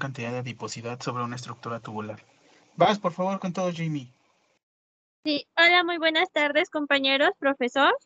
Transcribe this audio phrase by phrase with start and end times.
[0.00, 2.20] cantidad de adiposidad sobre una estructura tubular.
[2.74, 4.12] Vas, por favor, con todo, Jamie.
[5.24, 7.96] Sí, hola, muy buenas tardes, compañeros, profesor.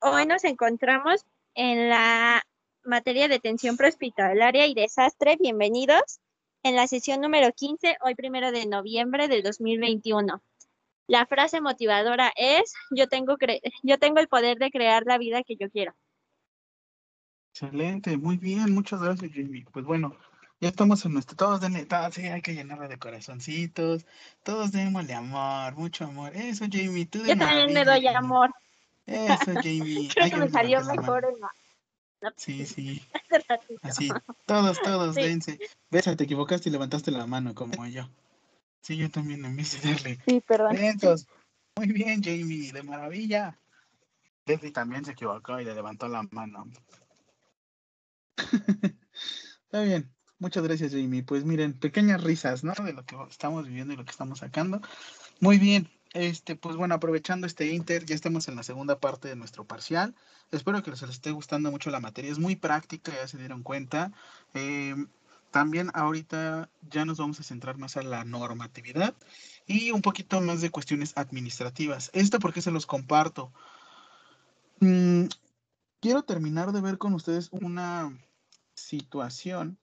[0.00, 2.42] Hoy nos encontramos en la
[2.84, 5.36] materia de tensión prehospitalaria y desastre.
[5.38, 6.20] Bienvenidos
[6.62, 10.42] en la sesión número 15, hoy primero de noviembre del 2021.
[11.06, 13.36] La frase motivadora es, yo tengo,
[13.82, 15.92] yo tengo el poder de crear la vida que yo quiero.
[17.52, 19.66] Excelente, muy bien, muchas gracias, Jamie.
[19.72, 20.16] Pues bueno,
[20.60, 24.06] ya estamos en nuestro, todos denle, todos, sí, hay que llenarla de corazoncitos,
[24.44, 26.34] todos démosle amor, mucho amor.
[26.36, 28.50] Eso, Jamie, tú de Yo también le doy amor.
[29.06, 30.08] Eso, Jamie.
[30.14, 32.34] Creo que me salió mejor en la...
[32.36, 33.02] Sí, sí.
[33.82, 34.10] Así,
[34.46, 35.22] todos, todos, sí.
[35.22, 35.58] dense.
[35.90, 38.08] Ves, te equivocaste y levantaste la mano como yo.
[38.82, 40.18] Sí, yo también en vez de darle.
[40.26, 40.76] Sí, perdón.
[41.76, 43.58] Muy bien, Jamie, de maravilla.
[44.46, 46.66] Leslie también se equivocó y le levantó la mano.
[49.64, 50.12] Está bien.
[50.38, 51.22] Muchas gracias, Jamie.
[51.22, 52.72] Pues miren, pequeñas risas, ¿no?
[52.72, 54.80] De lo que estamos viviendo y lo que estamos sacando.
[55.38, 55.88] Muy bien.
[56.12, 60.14] Este, pues bueno, aprovechando este Inter, ya estamos en la segunda parte de nuestro parcial.
[60.50, 62.32] Espero que les esté gustando mucho la materia.
[62.32, 64.12] Es muy práctica, ya se dieron cuenta.
[64.54, 64.96] Eh,
[65.50, 69.14] también ahorita ya nos vamos a centrar más a la normatividad
[69.66, 72.10] y un poquito más de cuestiones administrativas.
[72.12, 73.52] Esto porque se los comparto.
[74.80, 75.26] Mm,
[76.00, 78.12] quiero terminar de ver con ustedes una
[78.80, 79.78] situación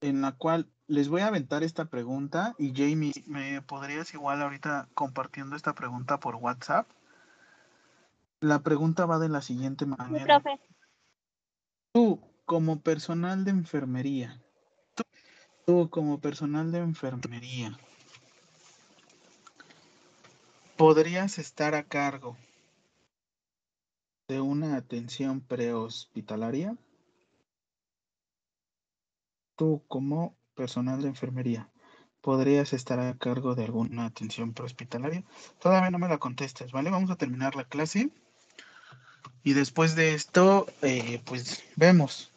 [0.00, 4.88] en la cual les voy a aventar esta pregunta y Jamie, ¿me podrías igual ahorita
[4.94, 6.88] compartiendo esta pregunta por WhatsApp?
[8.40, 10.42] La pregunta va de la siguiente manera.
[11.92, 14.40] Tú, como personal de enfermería,
[14.94, 15.02] tú,
[15.64, 17.76] tú como personal de enfermería,
[20.76, 22.36] ¿podrías estar a cargo
[24.28, 26.76] de una atención prehospitalaria?
[29.56, 31.68] Tú como personal de enfermería,
[32.20, 35.24] ¿podrías estar a cargo de alguna atención prehospitalaria?
[35.60, 36.90] Todavía no me la contestes, ¿vale?
[36.90, 38.10] Vamos a terminar la clase.
[39.42, 42.30] Y después de esto, eh, pues vemos.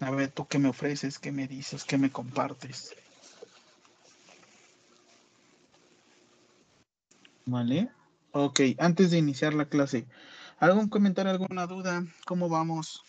[0.00, 2.94] A ver, tú qué me ofreces, qué me dices, qué me compartes.
[7.46, 7.90] ¿Vale?
[8.32, 10.06] Ok, antes de iniciar la clase,
[10.58, 12.04] ¿algún comentario, alguna duda?
[12.26, 13.05] ¿Cómo vamos?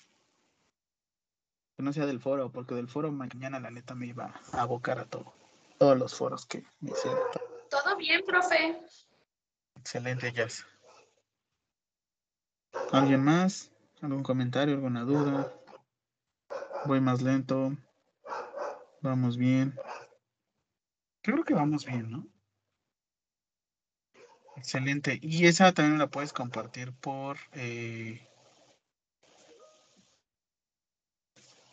[1.78, 4.98] Que no sea del foro, porque del foro mañana la neta me iba a abocar
[4.98, 5.32] a todo,
[5.78, 7.20] todos los foros que me hicieron.
[7.70, 8.82] Todo bien, profe.
[9.76, 10.66] Excelente, Jazz.
[12.92, 13.72] ¿Alguien más?
[14.02, 15.54] ¿Algún comentario, alguna duda?
[16.86, 17.78] Voy más lento.
[19.02, 19.76] Vamos bien.
[21.22, 22.28] Creo que vamos bien, ¿no?
[24.56, 25.20] Excelente.
[25.22, 28.28] Y esa también la puedes compartir por eh,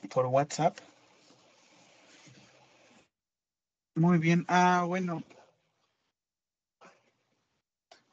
[0.09, 0.78] por WhatsApp.
[3.94, 4.44] Muy bien.
[4.48, 5.22] Ah, bueno.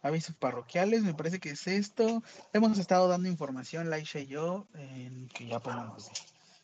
[0.03, 2.23] Avisos parroquiales, me parece que es esto.
[2.53, 6.09] Hemos estado dando información, Laisha y yo, en que ya podemos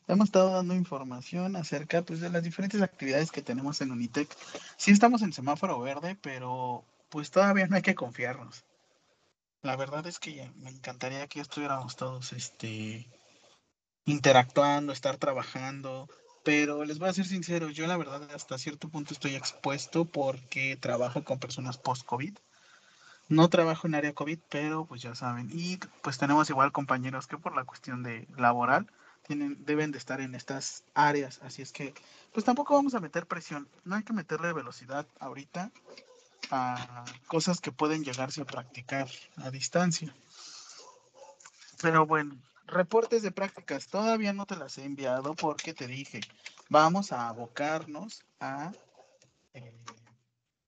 [0.08, 4.34] Hemos estado dando información acerca pues, de las diferentes actividades que tenemos en Unitec.
[4.78, 8.64] Sí estamos en semáforo verde, pero pues todavía no hay que confiarnos.
[9.64, 13.06] La verdad es que me encantaría que estuviéramos todos este,
[14.08, 16.10] interactuando, estar trabajando,
[16.44, 20.78] pero les voy a ser sincero, yo la verdad hasta cierto punto estoy expuesto porque
[20.78, 22.38] trabajo con personas post-COVID.
[23.28, 25.50] No trabajo en área COVID, pero pues ya saben.
[25.52, 28.88] Y pues tenemos igual compañeros que por la cuestión de laboral
[29.24, 31.42] tienen, deben de estar en estas áreas.
[31.44, 31.94] Así es que
[32.32, 33.68] pues tampoco vamos a meter presión.
[33.84, 35.70] No hay que meterle velocidad ahorita
[36.50, 40.16] a cosas que pueden llegarse a practicar a distancia.
[41.82, 42.38] Pero bueno,
[42.68, 46.20] reportes de prácticas todavía no te las he enviado porque te dije,
[46.70, 48.72] vamos a abocarnos a,
[49.54, 49.74] eh,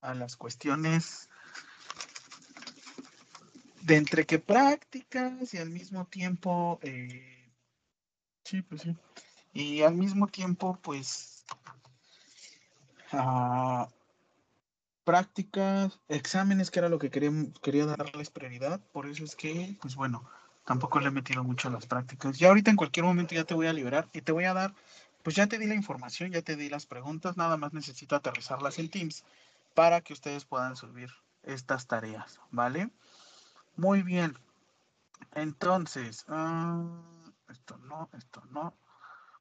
[0.02, 1.30] a las cuestiones
[3.82, 7.52] de entre que prácticas y al mismo tiempo, eh,
[8.44, 8.95] sí, pues sí,
[9.54, 11.45] y al mismo tiempo, pues,
[15.04, 17.31] prácticas, exámenes, que era lo que quería,
[17.63, 20.30] quería darles prioridad, por eso es que, pues bueno,
[20.69, 22.38] tampoco le he metido mucho a las prácticas.
[22.38, 24.75] Ya ahorita en cualquier momento ya te voy a liberar y te voy a dar,
[25.24, 28.77] pues ya te di la información, ya te di las preguntas, nada más necesito aterrizarlas
[28.77, 29.24] en Teams
[29.74, 31.10] para que ustedes puedan subir
[31.42, 32.92] estas tareas, ¿vale?
[33.77, 34.38] Muy bien.
[35.33, 36.86] Entonces, ah,
[37.50, 38.77] esto no, esto no.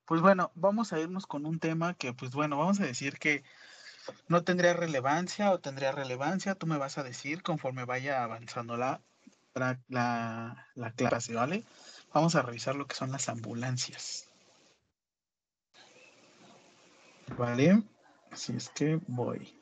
[0.06, 3.44] Pues bueno, vamos a irnos con un tema que, pues bueno, vamos a decir que
[4.28, 6.54] no tendría relevancia o tendría relevancia.
[6.54, 9.02] Tú me vas a decir conforme vaya avanzando la,
[9.58, 11.64] la, clase, ¿vale?
[12.12, 14.26] Vamos a revisar lo que son las ambulancias.
[17.36, 17.82] Vale,
[18.30, 19.54] así es que voy.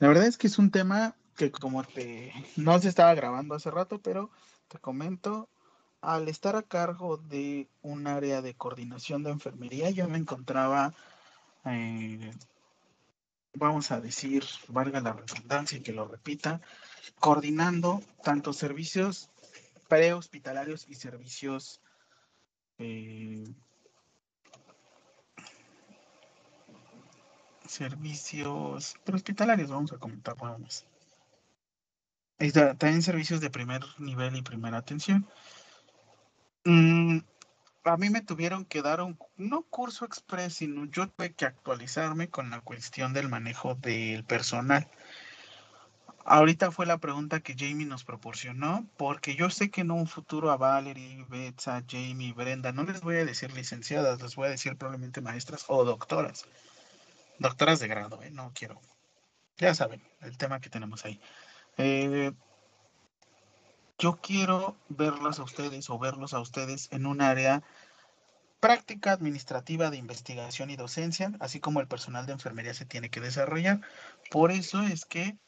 [0.00, 3.70] La verdad es que es un tema que como te no se estaba grabando hace
[3.70, 4.30] rato, pero
[4.68, 5.48] te comento,
[6.00, 10.94] al estar a cargo de un área de coordinación de enfermería, yo me encontraba,
[11.64, 12.30] eh,
[13.54, 16.60] vamos a decir, valga la redundancia y que lo repita,
[17.18, 19.30] coordinando tanto servicios
[19.88, 21.80] prehospitalarios y servicios
[22.78, 23.44] eh,
[27.66, 30.86] servicios prehospitalarios, vamos a comentar nada más.
[32.38, 35.26] También servicios de primer nivel y primera atención.
[36.64, 37.18] Mm,
[37.88, 42.28] a mí me tuvieron que dar un, no curso express, sino yo tuve que actualizarme
[42.28, 44.88] con la cuestión del manejo del personal.
[46.24, 50.50] Ahorita fue la pregunta que Jamie nos proporcionó, porque yo sé que en un futuro
[50.50, 54.76] a Valerie, Betsa, Jamie, Brenda, no les voy a decir licenciadas, les voy a decir
[54.76, 56.44] probablemente maestras o doctoras.
[57.38, 58.30] Doctoras de grado, ¿eh?
[58.30, 58.80] no quiero.
[59.56, 61.18] Ya saben, el tema que tenemos ahí.
[61.78, 62.32] Eh,
[63.98, 67.62] yo quiero verlas a ustedes o verlos a ustedes en un área
[68.60, 73.20] práctica administrativa de investigación y docencia, así como el personal de enfermería se tiene que
[73.20, 73.80] desarrollar.
[74.30, 75.38] Por eso es que,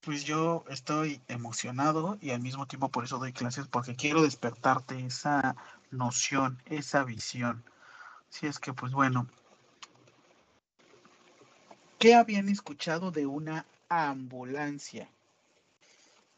[0.00, 4.98] pues yo estoy emocionado y al mismo tiempo por eso doy clases, porque quiero despertarte
[5.04, 5.56] esa
[5.90, 7.64] noción, esa visión.
[8.28, 9.28] Si es que, pues bueno,
[11.98, 15.08] ¿qué habían escuchado de una ambulancia?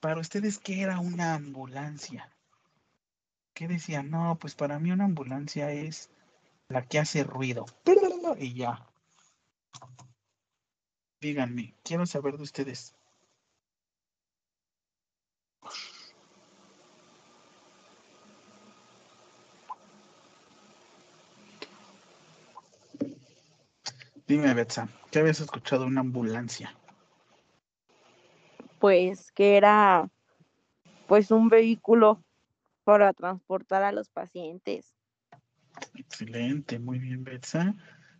[0.00, 2.33] Para ustedes, ¿qué era una ambulancia?
[3.54, 4.10] ¿Qué decían?
[4.10, 6.10] No, pues para mí una ambulancia es
[6.68, 7.66] la que hace ruido.
[8.38, 8.86] Y ya.
[11.20, 12.94] Díganme, quiero saber de ustedes.
[24.26, 26.74] Dime, Betsa, ¿qué habías escuchado de una ambulancia?
[28.84, 30.10] pues que era
[31.06, 32.22] pues un vehículo
[32.84, 34.94] para transportar a los pacientes.
[35.94, 37.74] Excelente, muy bien, Betsa.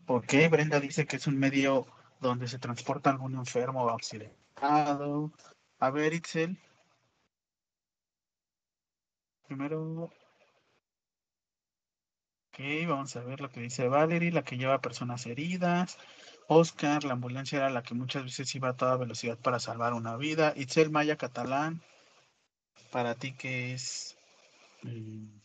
[0.07, 1.87] Ok, Brenda dice que es un medio
[2.21, 5.33] donde se transporta algún enfermo o accidentado.
[5.79, 6.59] A ver, Itzel.
[9.47, 10.11] Primero.
[12.49, 15.99] Ok, vamos a ver lo que dice Valerie, la que lleva personas heridas.
[16.49, 20.17] Oscar, la ambulancia era la que muchas veces iba a toda velocidad para salvar una
[20.17, 20.53] vida.
[20.57, 21.83] Itzel Maya Catalán,
[22.91, 24.14] para ti que es
[24.85, 25.41] mm,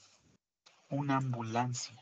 [0.90, 1.96] una ambulancia.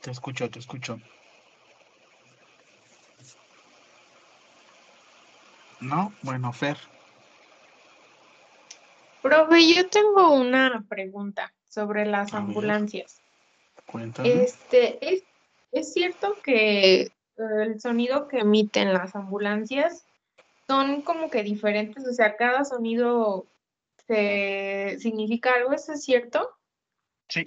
[0.00, 1.00] Te escucho, te escucho.
[5.80, 6.78] No, bueno, Fer.
[9.20, 13.20] Profe, yo tengo una pregunta sobre las ambulancias.
[13.84, 14.44] Cuéntame.
[14.44, 15.24] Este, ¿es,
[15.72, 20.06] ¿es cierto que el sonido que emiten las ambulancias
[20.68, 22.06] son como que diferentes?
[22.06, 23.46] O sea, cada sonido
[24.06, 26.50] se significa algo, ¿eso es cierto?
[27.28, 27.44] Sí.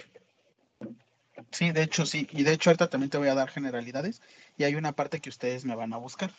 [1.50, 2.28] Sí, de hecho sí.
[2.32, 4.20] Y de hecho ahorita también te voy a dar generalidades
[4.56, 6.30] y hay una parte que ustedes me van a buscar.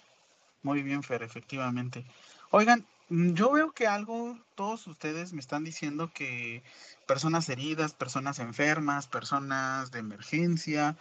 [0.62, 2.06] Muy bien, Fer, efectivamente.
[2.52, 6.64] Oigan, Mm, yo veo que algo, todos ustedes me están diciendo que
[7.06, 10.96] personas heridas, personas enfermas, personas de emergencia,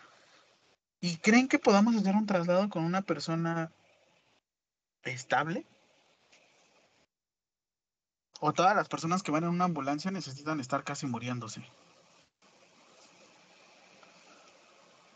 [1.00, 3.70] ¿y creen que podamos hacer un traslado con una persona
[5.04, 5.66] estable?
[8.40, 11.62] ¿O todas las personas que van en una ambulancia necesitan estar casi muriéndose?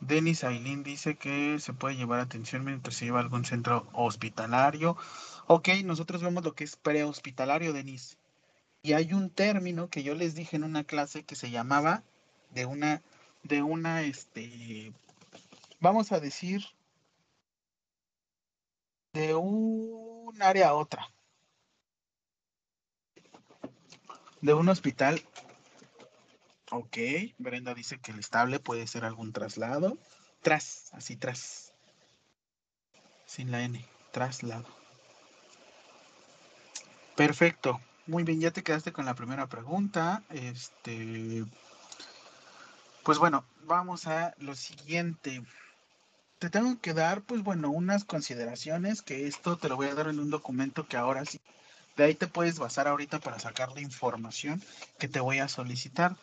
[0.01, 4.99] Denis Ailín dice que se puede llevar atención mientras se lleva a algún centro hospitalario.
[5.47, 8.19] Ok, nosotros vemos lo que es prehospitalario, Denis.
[8.83, 12.03] Y hay un término que yo les dije en una clase que se llamaba
[12.51, 13.01] de una,
[13.43, 14.93] de una, este,
[15.81, 16.67] vamos a decir,
[19.15, 21.11] de un área a otra.
[24.43, 25.23] De un hospital
[26.77, 26.99] Ok,
[27.39, 29.97] Brenda dice que el estable puede ser algún traslado.
[30.43, 31.73] Tras, así tras.
[33.27, 34.67] Sin la N, traslado.
[37.17, 37.81] Perfecto.
[38.07, 40.25] Muy bien, ya te quedaste con la primera pregunta.
[40.31, 41.45] Este.
[43.05, 45.45] Pues bueno, vamos a lo siguiente.
[46.45, 50.09] Te tengo que dar, pues bueno, unas consideraciones que esto te lo voy a dar
[50.09, 51.41] en un documento que ahora sí.
[51.97, 54.63] De ahí te puedes basar ahorita para sacar la información
[54.99, 56.17] que te voy a solicitar.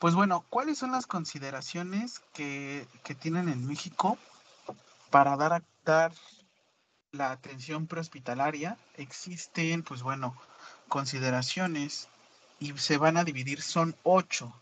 [0.00, 2.88] Pues bueno, ¿cuáles son las consideraciones que,
[3.20, 4.18] tienen en México
[5.10, 6.10] para dar, a, dar
[7.12, 8.78] la atención prehospitalaria?
[8.96, 10.36] Existen, pues bueno,
[10.88, 12.08] consideraciones
[12.58, 14.52] y se van a dividir, son ocho.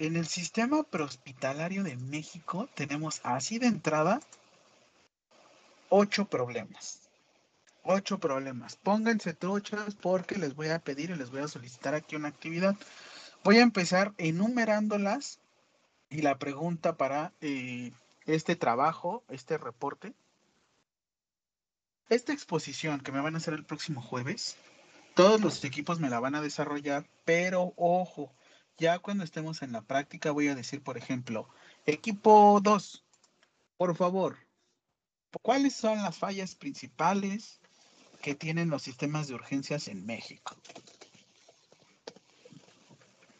[0.00, 4.20] En el sistema prehospitalario de México tenemos así de entrada
[5.88, 7.10] ocho problemas.
[7.82, 8.76] Ocho problemas.
[8.76, 12.76] Pónganse truchas porque les voy a pedir y les voy a solicitar aquí una actividad.
[13.42, 15.40] Voy a empezar enumerándolas
[16.10, 17.90] y la pregunta para eh,
[18.24, 20.14] este trabajo, este reporte,
[22.08, 24.56] esta exposición que me van a hacer el próximo jueves,
[25.14, 28.32] todos los equipos me la van a desarrollar, pero ojo,
[28.78, 31.48] ya cuando estemos en la práctica voy a decir, por ejemplo,
[31.84, 33.04] equipo 2,
[33.76, 34.38] por favor,
[35.42, 37.60] ¿cuáles son las fallas principales
[38.22, 40.56] que tienen los sistemas de urgencias en México?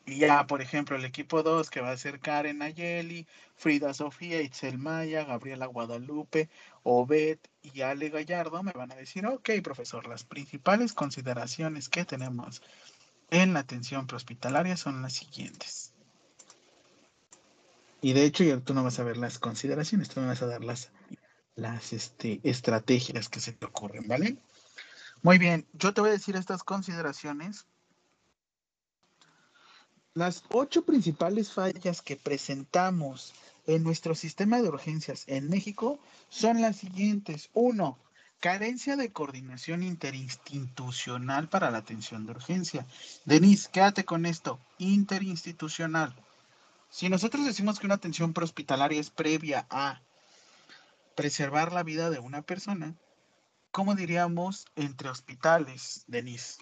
[0.06, 3.26] Y ya, por ejemplo, el equipo 2 que va a ser Karen Ayeli,
[3.56, 6.48] Frida Sofía, Itzel Maya, Gabriela Guadalupe,
[6.82, 12.62] Obed y Ale Gallardo me van a decir, ok, profesor, las principales consideraciones que tenemos
[13.30, 15.92] en la atención prehospitalaria son las siguientes.
[18.00, 20.46] Y de hecho, ya tú no vas a ver las consideraciones, tú me vas a
[20.46, 20.90] dar las,
[21.56, 24.38] las este, estrategias que se te ocurren, ¿vale?
[25.22, 27.66] Muy bien, yo te voy a decir estas consideraciones
[30.18, 33.32] las ocho principales fallas que presentamos
[33.68, 37.50] en nuestro sistema de urgencias en México son las siguientes.
[37.52, 37.98] Uno,
[38.40, 42.86] carencia de coordinación interinstitucional para la atención de urgencia.
[43.24, 46.14] Denise, quédate con esto, interinstitucional.
[46.90, 50.00] Si nosotros decimos que una atención prehospitalaria es previa a
[51.14, 52.94] preservar la vida de una persona,
[53.72, 56.58] ¿cómo diríamos entre hospitales, Denise?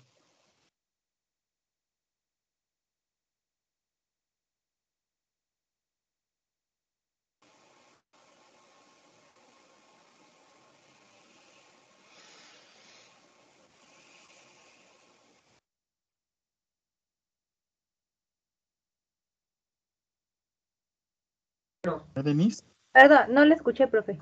[22.15, 22.65] Denise?
[22.93, 24.19] Perdón, no le escuché, profe.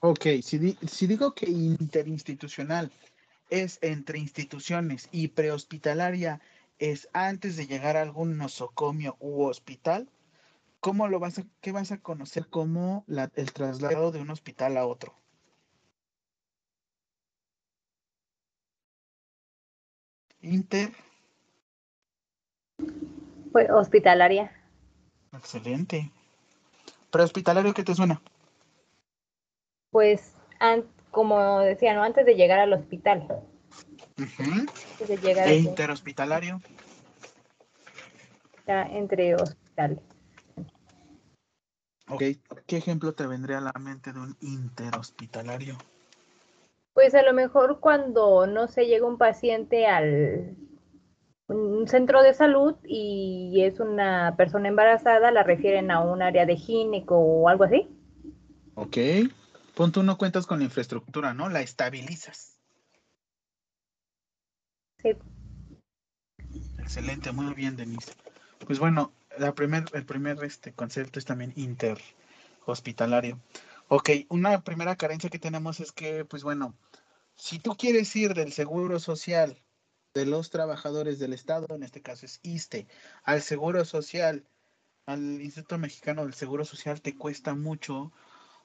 [0.00, 2.90] Ok, si, si digo que interinstitucional
[3.50, 6.40] es entre instituciones y prehospitalaria
[6.78, 10.08] es antes de llegar a algún nosocomio u hospital,
[10.80, 14.76] ¿cómo lo vas a, qué vas a conocer como la, el traslado de un hospital
[14.76, 15.14] a otro?
[20.40, 20.92] Inter.
[23.50, 24.52] Pues hospitalaria.
[25.32, 26.12] Excelente.
[27.10, 28.20] ¿Prehospitalario qué te suena?
[29.90, 30.34] Pues,
[31.10, 32.02] como decía, ¿no?
[32.02, 33.26] Antes de llegar al hospital.
[34.18, 36.60] Antes de llegar ¿E interhospitalario?
[38.66, 39.98] Ya, entre hospitales.
[42.10, 42.22] Ok,
[42.66, 45.76] ¿qué ejemplo te vendría a la mente de un interhospitalario?
[46.94, 50.56] Pues a lo mejor cuando no se llega un paciente al
[51.48, 56.56] un centro de salud y es una persona embarazada, la refieren a un área de
[56.56, 57.88] gineco o algo así.
[58.74, 58.96] Ok.
[59.74, 61.48] Punto uno, cuentas con la infraestructura, ¿no?
[61.48, 62.58] La estabilizas.
[64.98, 65.16] Sí.
[66.78, 68.12] Excelente, muy bien, Denise.
[68.66, 73.38] Pues bueno, la primer, el primer este, concepto es también interhospitalario.
[73.88, 76.74] Ok, una primera carencia que tenemos es que, pues bueno,
[77.36, 79.56] si tú quieres ir del seguro social
[80.14, 82.86] de los trabajadores del Estado, en este caso es ISTE,
[83.22, 84.44] al Seguro Social,
[85.06, 88.12] al Instituto Mexicano del Seguro Social, te cuesta mucho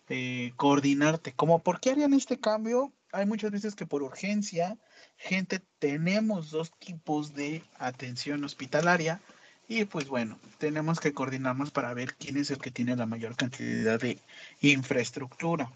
[0.10, 1.34] eh, coordinarte.
[1.34, 2.94] Como por qué harían este cambio?
[3.12, 4.78] Hay muchas veces que por urgencia,
[5.18, 9.22] gente, tenemos dos tipos de atención hospitalaria
[9.68, 13.36] y pues bueno, tenemos que coordinarnos para ver quién es el que tiene la mayor
[13.36, 14.20] cantidad de
[14.62, 15.72] infraestructura.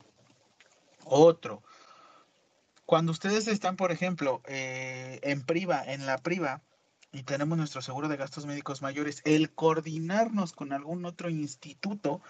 [1.06, 1.64] Otro,
[2.88, 6.62] cuando ustedes están, por ejemplo, eh, en priva, en la priva,
[7.12, 12.22] y tenemos nuestro seguro de gastos médicos mayores, el coordinarnos con algún otro instituto,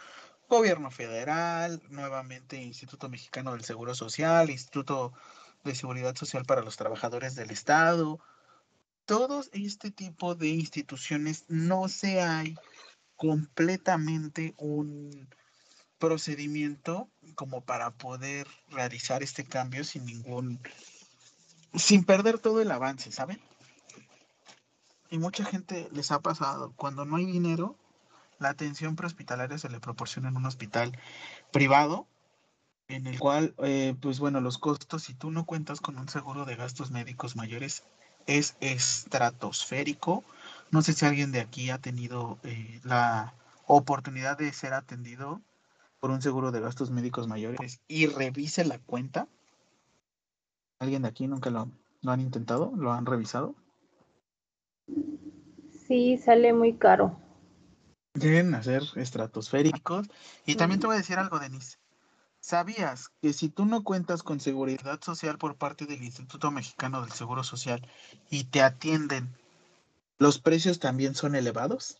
[0.49, 5.13] gobierno federal, nuevamente Instituto Mexicano del Seguro Social, Instituto
[5.63, 8.19] de Seguridad Social para los Trabajadores del Estado,
[9.05, 12.55] todos este tipo de instituciones no se hay
[13.15, 15.29] completamente un
[15.99, 20.59] procedimiento como para poder realizar este cambio sin ningún,
[21.75, 23.39] sin perder todo el avance, ¿saben?
[25.09, 27.75] Y mucha gente les ha pasado, cuando no hay dinero,
[28.39, 30.97] la atención prehospitalaria se le proporciona en un hospital
[31.51, 32.07] privado,
[32.87, 36.45] en el cual, eh, pues bueno, los costos, si tú no cuentas con un seguro
[36.45, 37.83] de gastos médicos mayores,
[38.27, 40.23] es estratosférico.
[40.71, 43.33] No sé si alguien de aquí ha tenido eh, la
[43.65, 45.41] oportunidad de ser atendido
[45.99, 49.27] por un seguro de gastos médicos mayores y revise la cuenta.
[50.79, 52.73] ¿Alguien de aquí nunca lo, lo han intentado?
[52.75, 53.55] ¿Lo han revisado?
[55.87, 57.17] Sí, sale muy caro.
[58.13, 60.07] Llegan a ser estratosféricos.
[60.45, 61.77] Y también te voy a decir algo, Denise.
[62.39, 67.11] ¿Sabías que si tú no cuentas con seguridad social por parte del Instituto Mexicano del
[67.11, 67.85] Seguro Social
[68.29, 69.35] y te atienden,
[70.17, 71.97] los precios también son elevados?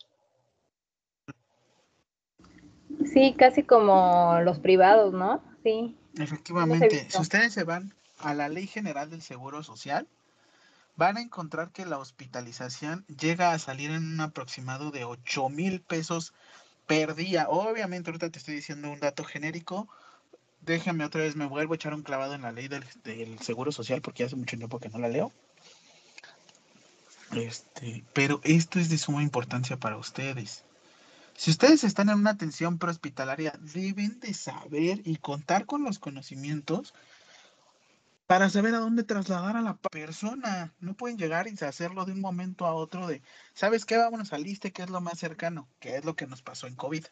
[3.04, 5.42] Sí, casi como los privados, ¿no?
[5.62, 5.96] Sí.
[6.18, 10.06] Efectivamente, si ustedes se van a la Ley General del Seguro Social,
[10.96, 15.80] van a encontrar que la hospitalización llega a salir en un aproximado de 8 mil
[15.80, 16.34] pesos
[16.86, 17.46] per día.
[17.48, 19.88] Obviamente, ahorita te estoy diciendo un dato genérico.
[20.62, 23.70] Déjame otra vez, me vuelvo a echar un clavado en la ley del, del Seguro
[23.70, 25.32] Social porque hace mucho tiempo que no la leo.
[27.32, 30.64] Este, pero esto es de suma importancia para ustedes.
[31.38, 36.94] Si ustedes están en una atención prehospitalaria, deben de saber y contar con los conocimientos
[38.26, 40.74] para saber a dónde trasladar a la persona.
[40.80, 43.22] No pueden llegar y hacerlo de un momento a otro de,
[43.54, 43.96] ¿sabes qué?
[43.96, 46.74] Vámonos al ISTE, que es lo más cercano, que es lo que nos pasó en
[46.74, 47.04] COVID.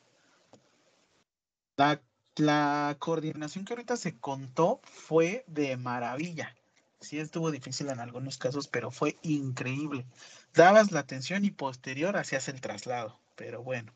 [1.77, 2.03] La,
[2.35, 6.57] la coordinación que ahorita se contó fue de maravilla.
[7.01, 10.05] Sí estuvo difícil en algunos casos, pero fue increíble.
[10.53, 13.93] Dabas la atención y posterior hacías el traslado, pero bueno.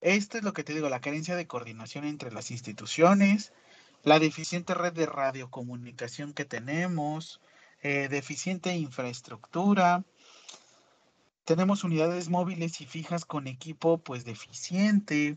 [0.00, 3.52] Esto es lo que te digo, la carencia de coordinación entre las instituciones,
[4.02, 7.40] la deficiente red de radiocomunicación que tenemos,
[7.82, 10.04] eh, deficiente infraestructura.
[11.44, 15.36] Tenemos unidades móviles y fijas con equipo pues deficiente.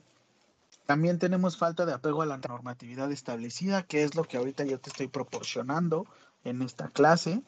[0.86, 4.80] También tenemos falta de apego a la normatividad establecida, que es lo que ahorita yo
[4.80, 6.06] te estoy proporcionando
[6.44, 7.42] en esta clase.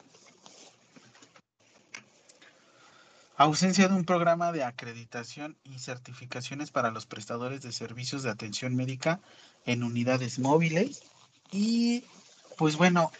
[3.38, 8.74] Ausencia de un programa de acreditación y certificaciones para los prestadores de servicios de atención
[8.74, 9.20] médica
[9.66, 11.02] en unidades móviles.
[11.52, 12.02] Y
[12.56, 13.12] pues bueno,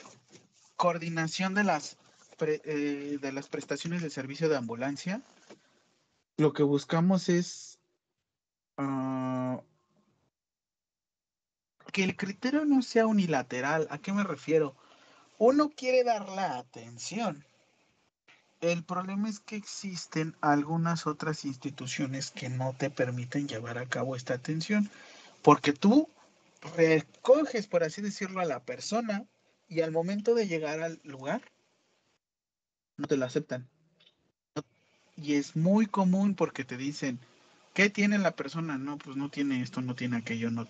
[0.76, 1.98] coordinación de las,
[2.40, 5.20] eh, de las prestaciones de servicio de ambulancia.
[6.38, 7.78] Lo que buscamos es
[8.78, 9.60] uh,
[11.92, 13.86] que el criterio no sea unilateral.
[13.90, 14.74] ¿A qué me refiero?
[15.36, 17.44] Uno quiere dar la atención
[18.60, 24.16] el problema es que existen algunas otras instituciones que no te permiten llevar a cabo
[24.16, 24.90] esta atención,
[25.42, 26.08] porque tú
[26.76, 29.26] recoges, por así decirlo, a la persona
[29.68, 31.42] y al momento de llegar al lugar,
[32.96, 33.68] no te lo aceptan.
[35.16, 37.18] Y es muy común porque te dicen,
[37.74, 38.78] ¿qué tiene la persona?
[38.78, 40.66] No, pues no tiene esto, no tiene aquello, no.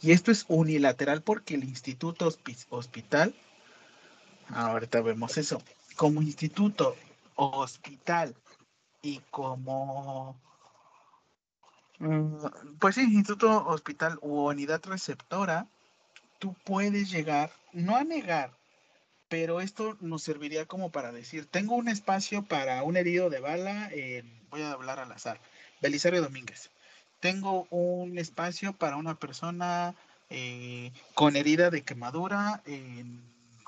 [0.00, 2.32] Y esto es unilateral porque el instituto
[2.70, 3.34] hospital
[4.54, 5.62] Ahorita vemos eso.
[5.96, 6.96] Como instituto,
[7.36, 8.34] hospital
[9.00, 10.40] y como...
[11.98, 15.68] Mm, pues sí, instituto, hospital u unidad receptora,
[16.38, 18.56] tú puedes llegar, no a negar,
[19.28, 23.88] pero esto nos serviría como para decir, tengo un espacio para un herido de bala,
[23.92, 25.40] en, voy a hablar al azar,
[25.80, 26.70] Belisario Domínguez.
[27.20, 29.94] Tengo un espacio para una persona
[30.28, 33.22] eh, con herida de quemadura en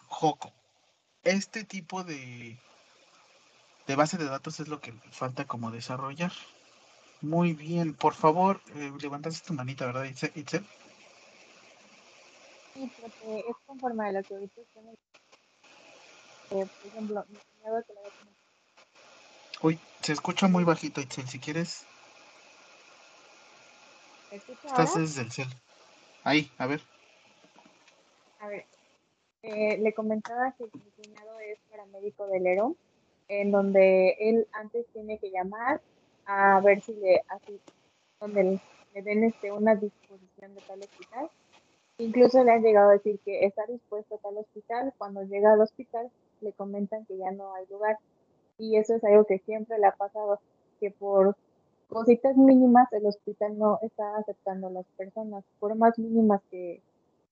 [0.07, 0.53] Joco
[1.25, 2.59] este tipo de,
[3.87, 6.33] de base de datos es lo que falta como desarrollar.
[7.21, 10.67] Muy bien, por favor, eh, levantaste tu manita, ¿verdad, Itzel?
[12.75, 14.61] Sí, porque es conforme a lo que ahorita
[16.51, 17.25] eh, por ejemplo,
[19.63, 21.89] Uy, se escucha muy bajito, Itzel, si quieres.
[24.31, 25.49] Estás desde el cel.
[26.25, 26.83] Ahí, a ver.
[28.41, 28.67] A ver,
[29.47, 32.77] eh, le comentaba que mi cuñado es paramédico del ERO,
[33.29, 35.83] en donde él antes tiene que llamar
[36.25, 37.61] a ver si le, así,
[38.21, 38.59] donde
[38.95, 41.29] le den este, una disposición de tal hospital.
[41.99, 44.95] Incluso le han llegado a decir que está dispuesto a tal hospital.
[44.97, 47.99] Cuando llega al hospital, le comentan que ya no hay lugar.
[48.57, 50.41] Y eso es algo que siempre le ha pasado,
[50.81, 51.37] que por
[51.89, 56.81] cositas mínimas el hospital no está aceptando a las personas, por más mínimas que,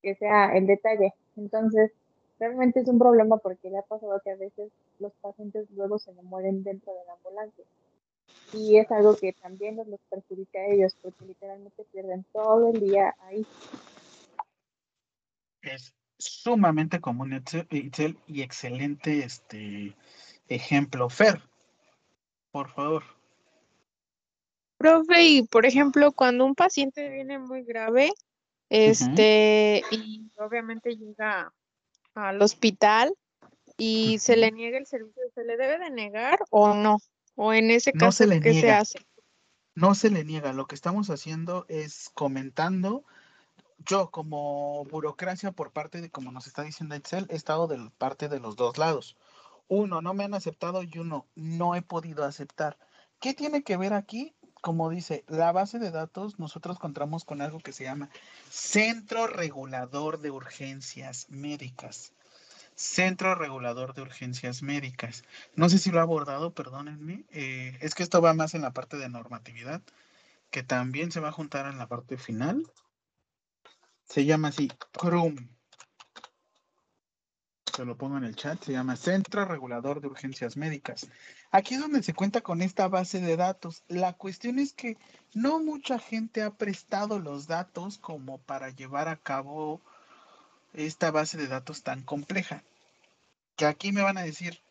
[0.02, 1.14] que sea el detalle.
[1.36, 1.90] Entonces,
[2.42, 6.12] realmente es un problema porque le ha pasado que a veces los pacientes luego se
[6.12, 7.64] le mueren dentro de la ambulancia.
[8.52, 13.14] Y es algo que también los perjudica a ellos porque literalmente pierden todo el día
[13.20, 13.46] ahí.
[15.62, 19.94] Es sumamente común, Itzel, y excelente este
[20.48, 21.08] ejemplo.
[21.08, 21.40] Fer,
[22.50, 23.04] por favor.
[24.78, 28.10] Profe, y por ejemplo, cuando un paciente viene muy grave,
[28.68, 31.52] este, y obviamente llega
[32.14, 33.14] al hospital
[33.78, 36.98] y se le niega el servicio, ¿se le debe de negar o no?
[37.34, 38.68] O en ese caso, no se le ¿qué niega.
[38.68, 39.06] se hace?
[39.74, 43.04] No se le niega, lo que estamos haciendo es comentando.
[43.78, 48.28] Yo como burocracia por parte de, como nos está diciendo Excel, he estado de parte
[48.28, 49.16] de los dos lados.
[49.68, 52.78] Uno, no me han aceptado y uno, no he podido aceptar.
[53.18, 54.34] ¿Qué tiene que ver aquí?
[54.62, 58.10] Como dice, la base de datos, nosotros contamos con algo que se llama
[58.48, 62.12] Centro Regulador de Urgencias Médicas.
[62.76, 65.24] Centro Regulador de Urgencias Médicas.
[65.56, 67.24] No sé si lo ha abordado, perdónenme.
[67.30, 69.82] Eh, es que esto va más en la parte de normatividad,
[70.50, 72.64] que también se va a juntar en la parte final.
[74.04, 75.48] Se llama así, CRUM.
[77.74, 81.10] Se lo pongo en el chat, se llama Centro Regulador de Urgencias Médicas.
[81.54, 83.82] Aquí es donde se cuenta con esta base de datos.
[83.86, 84.96] La cuestión es que
[85.34, 89.82] no mucha gente ha prestado los datos como para llevar a cabo
[90.72, 92.64] esta base de datos tan compleja.
[93.56, 94.62] Que aquí me van a decir,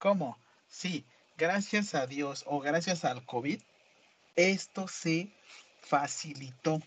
[0.00, 0.36] ¿cómo?
[0.66, 3.60] Sí, gracias a Dios o gracias al COVID,
[4.34, 5.32] esto se
[5.82, 6.82] facilitó.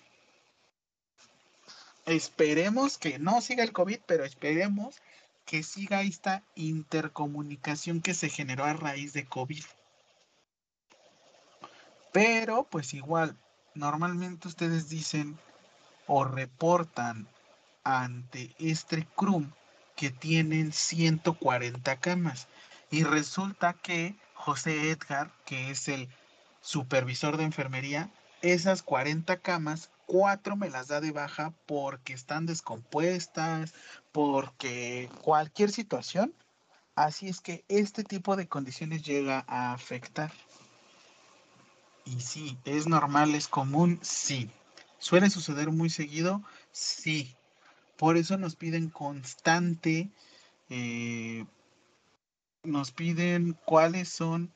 [2.06, 5.02] Esperemos que no siga el COVID, pero esperemos
[5.45, 9.63] que siga esta intercomunicación que se generó a raíz de COVID.
[12.12, 13.38] Pero, pues igual,
[13.73, 15.38] normalmente ustedes dicen
[16.08, 17.27] o reportan
[17.84, 19.51] ante este CRUM
[19.95, 22.47] que tienen 140 camas.
[22.89, 26.10] Y resulta que José Edgar, que es el
[26.62, 28.10] supervisor de enfermería,
[28.41, 33.74] esas 40 camas, cuatro me las da de baja porque están descompuestas,
[34.12, 36.34] porque cualquier situación.
[36.95, 40.34] Así es que este tipo de condiciones llega a afectar.
[42.04, 44.50] Y sí, es normal, es común, sí.
[45.00, 46.43] ¿Suele suceder muy seguido?
[46.74, 47.34] Sí.
[47.95, 50.12] Por eso nos piden constante,
[50.69, 51.45] eh,
[52.63, 54.54] nos piden cuáles son,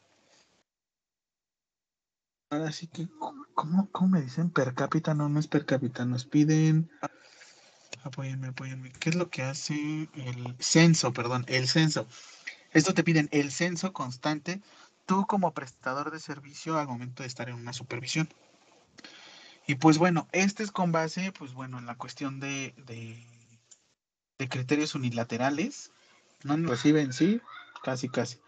[2.56, 3.08] ahora sí que,
[3.54, 4.50] ¿cómo, ¿cómo, me dicen?
[4.50, 6.89] Per cápita, no, no es per cápita, nos piden,
[8.04, 12.08] apóyenme, apóyenme, ¿qué es lo que hace el censo, perdón, el censo?
[12.72, 14.62] Esto te piden el censo constante,
[15.06, 18.30] tú como prestador de servicio al momento de estar en una supervisión.
[19.68, 23.26] Y pues bueno, este es con base, pues bueno, en la cuestión de, de
[24.38, 25.91] de criterios unilaterales,
[26.44, 27.41] no reciben, sí,
[27.84, 28.39] casi, casi.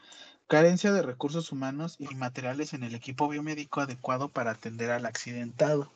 [0.48, 5.92] Carencia de recursos humanos y materiales en el equipo biomédico adecuado para atender al accidentado.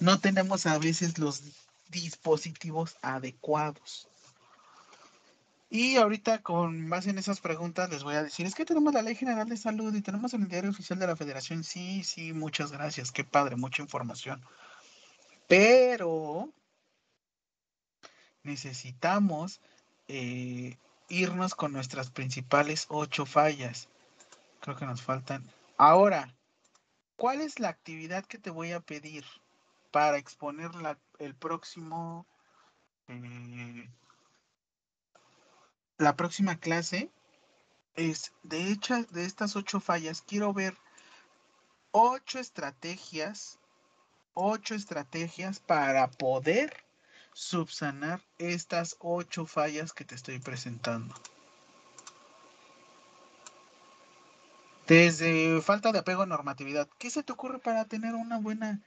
[0.00, 1.42] No tenemos a veces los
[1.90, 4.08] dispositivos adecuados.
[5.68, 9.02] Y ahorita con base en esas preguntas les voy a decir, es que tenemos la
[9.02, 11.64] Ley General de Salud y tenemos el Diario Oficial de la Federación.
[11.64, 14.42] Sí, sí, muchas gracias, qué padre, mucha información.
[15.48, 16.52] Pero
[18.42, 19.60] necesitamos
[20.08, 20.76] eh,
[21.12, 23.88] irnos con nuestras principales ocho fallas.
[24.60, 25.44] Creo que nos faltan.
[25.76, 26.34] Ahora,
[27.16, 29.24] ¿cuál es la actividad que te voy a pedir
[29.90, 30.70] para exponer
[31.18, 32.26] el próximo,
[33.08, 33.90] eh,
[35.98, 37.10] la próxima clase?
[37.94, 40.78] Es, de hecho, de estas ocho fallas, quiero ver
[41.90, 43.58] ocho estrategias,
[44.32, 46.81] ocho estrategias para poder
[47.32, 51.14] subsanar estas ocho fallas que te estoy presentando.
[54.86, 58.82] Desde falta de apego a normatividad, ¿qué se te ocurre para tener una buena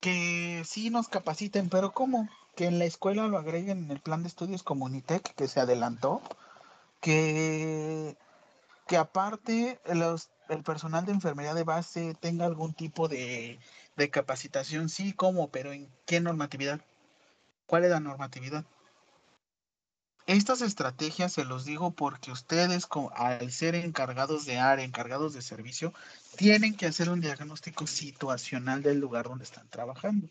[0.00, 2.28] que sí nos capaciten, pero cómo?
[2.54, 6.22] Que en la escuela lo agreguen en el plan de estudios Comunitec que se adelantó,
[7.00, 8.16] que,
[8.86, 13.58] que aparte los, el personal de enfermería de base tenga algún tipo de,
[13.96, 15.50] de capacitación, sí, ¿cómo?
[15.50, 16.80] Pero ¿en qué normatividad?
[17.70, 18.64] ¿Cuál es la normatividad?
[20.26, 25.94] Estas estrategias se los digo porque ustedes, al ser encargados de área, encargados de servicio,
[26.36, 30.28] tienen que hacer un diagnóstico situacional del lugar donde están trabajando.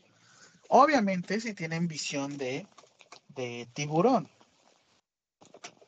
[0.67, 2.67] Obviamente, si tienen visión de,
[3.29, 4.29] de tiburón.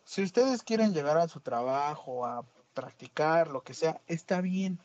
[0.05, 4.79] Si ustedes quieren llegar a su trabajo, a practicar, lo que sea, está bien.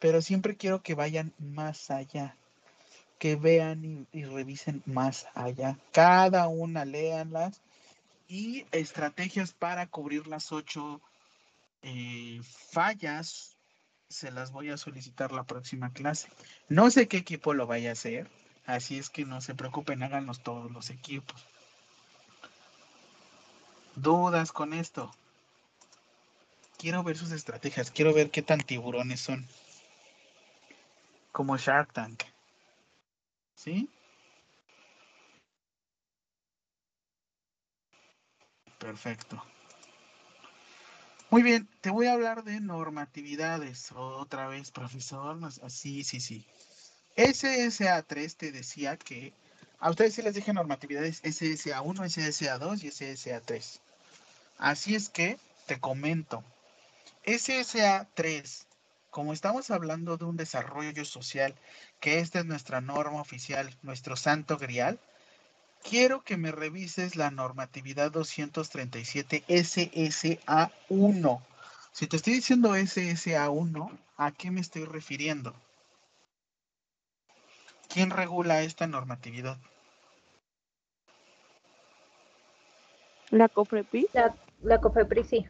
[0.00, 2.36] Pero siempre quiero que vayan más allá
[3.20, 5.76] que vean y, revisen más allá.
[5.92, 7.60] Cada una, léanlas.
[8.26, 11.02] Y estrategias para cubrir las ocho
[11.82, 13.56] eh, fallas
[14.08, 16.28] se las voy a solicitar la próxima clase.
[16.68, 18.28] No sé qué equipo lo vaya a hacer,
[18.64, 21.46] así es que no se preocupen, háganlos todos los equipos.
[23.96, 25.14] ¿Dudas con esto?
[26.78, 29.46] Quiero ver sus estrategias, quiero ver qué tan tiburones son.
[31.32, 32.29] Como Shark Tank.
[33.62, 33.90] ¿Sí?
[38.78, 39.42] Perfecto.
[41.28, 43.92] Muy bien, te voy a hablar de normatividades.
[43.94, 45.38] Otra vez, profesor.
[45.68, 46.46] Sí, sí, sí.
[47.16, 49.34] SSA3 te decía que
[49.78, 53.80] a ustedes sí les dije normatividades SSA1, SSA2 y SSA3.
[54.56, 56.42] Así es que te comento.
[57.26, 58.66] SSA 3,
[59.10, 61.54] como estamos hablando de un desarrollo social,
[61.98, 65.00] que esta es nuestra norma oficial, nuestro santo grial,
[65.82, 71.42] quiero que me revises la normatividad 237 SSA1.
[71.92, 75.54] Si te estoy diciendo SSA1, ¿a qué me estoy refiriendo?
[77.88, 79.58] ¿Quién regula esta normatividad?
[83.30, 84.06] La COFEPRIS.
[84.12, 85.46] La, la COFEPRIS, sí.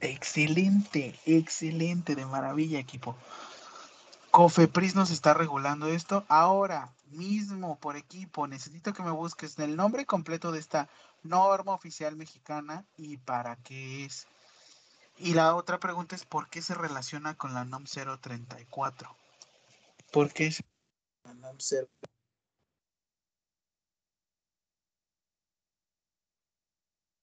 [0.00, 3.16] Excelente, excelente, de maravilla, equipo.
[4.30, 8.46] Cofepris nos está regulando esto ahora mismo por equipo.
[8.46, 10.88] Necesito que me busques el nombre completo de esta
[11.22, 14.26] norma oficial mexicana y para qué es.
[15.18, 19.16] Y la otra pregunta es por qué se relaciona con la NOM 034.
[20.12, 20.62] ¿Por qué es
[21.24, 21.88] la NOM 0?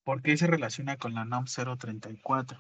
[0.03, 2.59] ¿Por qué se relaciona con la NOM 034?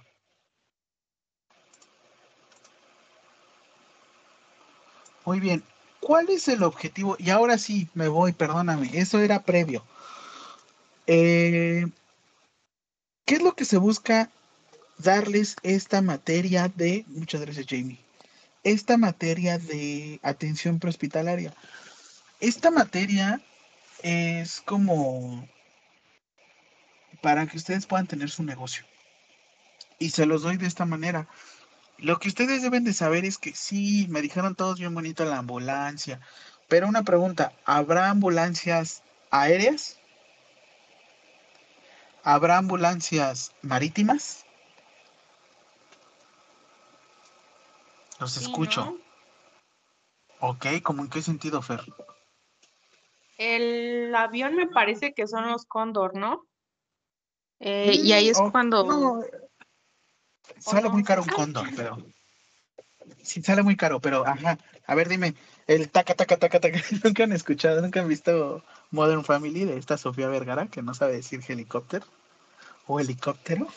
[5.25, 5.63] Muy bien.
[5.99, 7.15] ¿Cuál es el objetivo?
[7.17, 8.89] Y ahora sí, me voy, perdóname.
[8.93, 9.83] Eso era previo.
[11.07, 11.85] Eh,
[13.25, 14.29] ¿Qué es lo que se busca
[14.97, 17.99] darles esta materia de, muchas gracias Jamie,
[18.63, 21.53] esta materia de atención prehospitalaria?
[22.39, 23.41] Esta materia
[24.01, 25.47] es como
[27.23, 28.85] para que ustedes puedan tener su negocio.
[29.97, 31.25] Y se los doy de esta manera.
[31.97, 35.37] Lo que ustedes deben de saber es que sí, me dijeron todos bien bonito la
[35.37, 36.19] ambulancia,
[36.67, 40.01] pero una pregunta, ¿habrá ambulancias aéreas?
[42.23, 44.45] ¿Habrá ambulancias marítimas?
[48.19, 48.83] Los escucho.
[48.83, 48.97] ¿no?
[50.41, 51.79] Ok, ¿cómo en qué sentido, Fer?
[53.37, 56.45] El avión me parece que son los cóndor, ¿no?
[57.59, 58.83] Eh, y ahí es Oh, cuando...
[58.83, 59.21] no,
[60.59, 61.97] Sale muy caro un cóndor, pero.
[63.21, 64.57] Sí, sale muy caro, pero ajá.
[64.85, 65.35] A ver, dime,
[65.67, 66.79] el taca, taca, taca, taca.
[67.03, 71.13] Nunca han escuchado, nunca han visto Modern Family de esta Sofía Vergara, que no sabe
[71.13, 72.05] decir helicóptero
[72.87, 73.67] o helicóptero.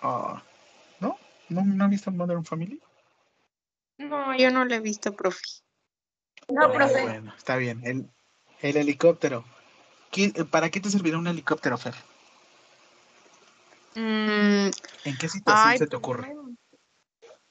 [0.00, 0.42] Ah,
[1.00, 1.18] ¿No?
[1.48, 2.80] ¿No, no han visto Modern Family?
[3.98, 5.40] No, yo no lo he visto, profe.
[6.48, 7.02] No, Ah, profe.
[7.02, 7.80] Bueno, está bien.
[7.84, 8.08] El,
[8.62, 9.44] el helicóptero.
[10.10, 11.94] ¿Qué- ¿Para qué te servirá un helicóptero, Fer?
[13.94, 14.70] Mm,
[15.04, 16.34] ¿En qué situación ay, se te pues ocurre?
[16.34, 16.56] me-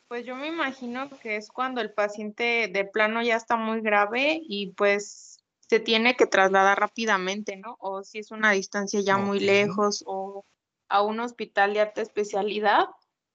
[0.08, 4.40] Pues yo me imagino que es cuando el paciente de plano ya está muy grave
[4.42, 7.76] y pues se tiene que trasladar rápidamente, ¿no?
[7.82, 10.46] O si es una distancia ya muy lejos o
[10.88, 12.86] a un hospital de alta especialidad,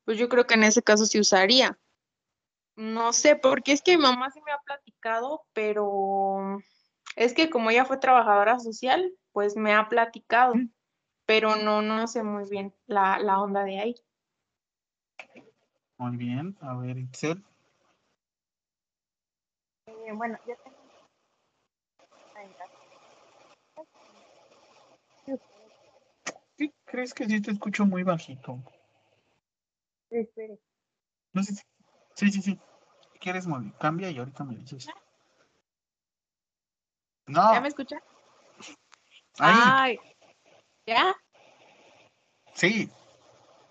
[0.07, 1.79] pues yo creo que en ese caso se usaría.
[2.75, 6.59] No sé, porque es que mi mamá sí me ha platicado, pero
[7.17, 10.71] es que como ella fue trabajadora social, pues me ha platicado, Mm.
[11.27, 13.95] pero no, no sé muy bien la, la onda de ahí.
[15.99, 16.57] Muy bien.
[16.61, 17.45] A ver, Itzel.
[19.87, 20.83] Eh, bueno, yo tengo
[26.57, 28.63] ¿Qué crees que sí te escucho muy bajito?
[30.11, 30.59] Espere.
[31.33, 31.63] No sé si...
[32.15, 32.59] Sí, sí, sí.
[33.21, 33.73] ¿Quieres mover?
[33.79, 34.89] Cambia y ahorita me dices.
[37.33, 37.97] No, ¿Ya me escucha?
[39.39, 39.99] ahí, Ay,
[40.87, 41.17] ¿ya?
[42.53, 42.91] sí.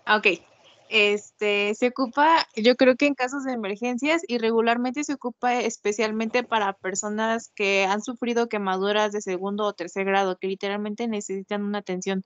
[0.07, 0.41] Ok.
[0.89, 6.43] Este, se ocupa, yo creo que en casos de emergencias y regularmente se ocupa especialmente
[6.43, 11.77] para personas que han sufrido quemaduras de segundo o tercer grado, que literalmente necesitan una
[11.77, 12.23] atención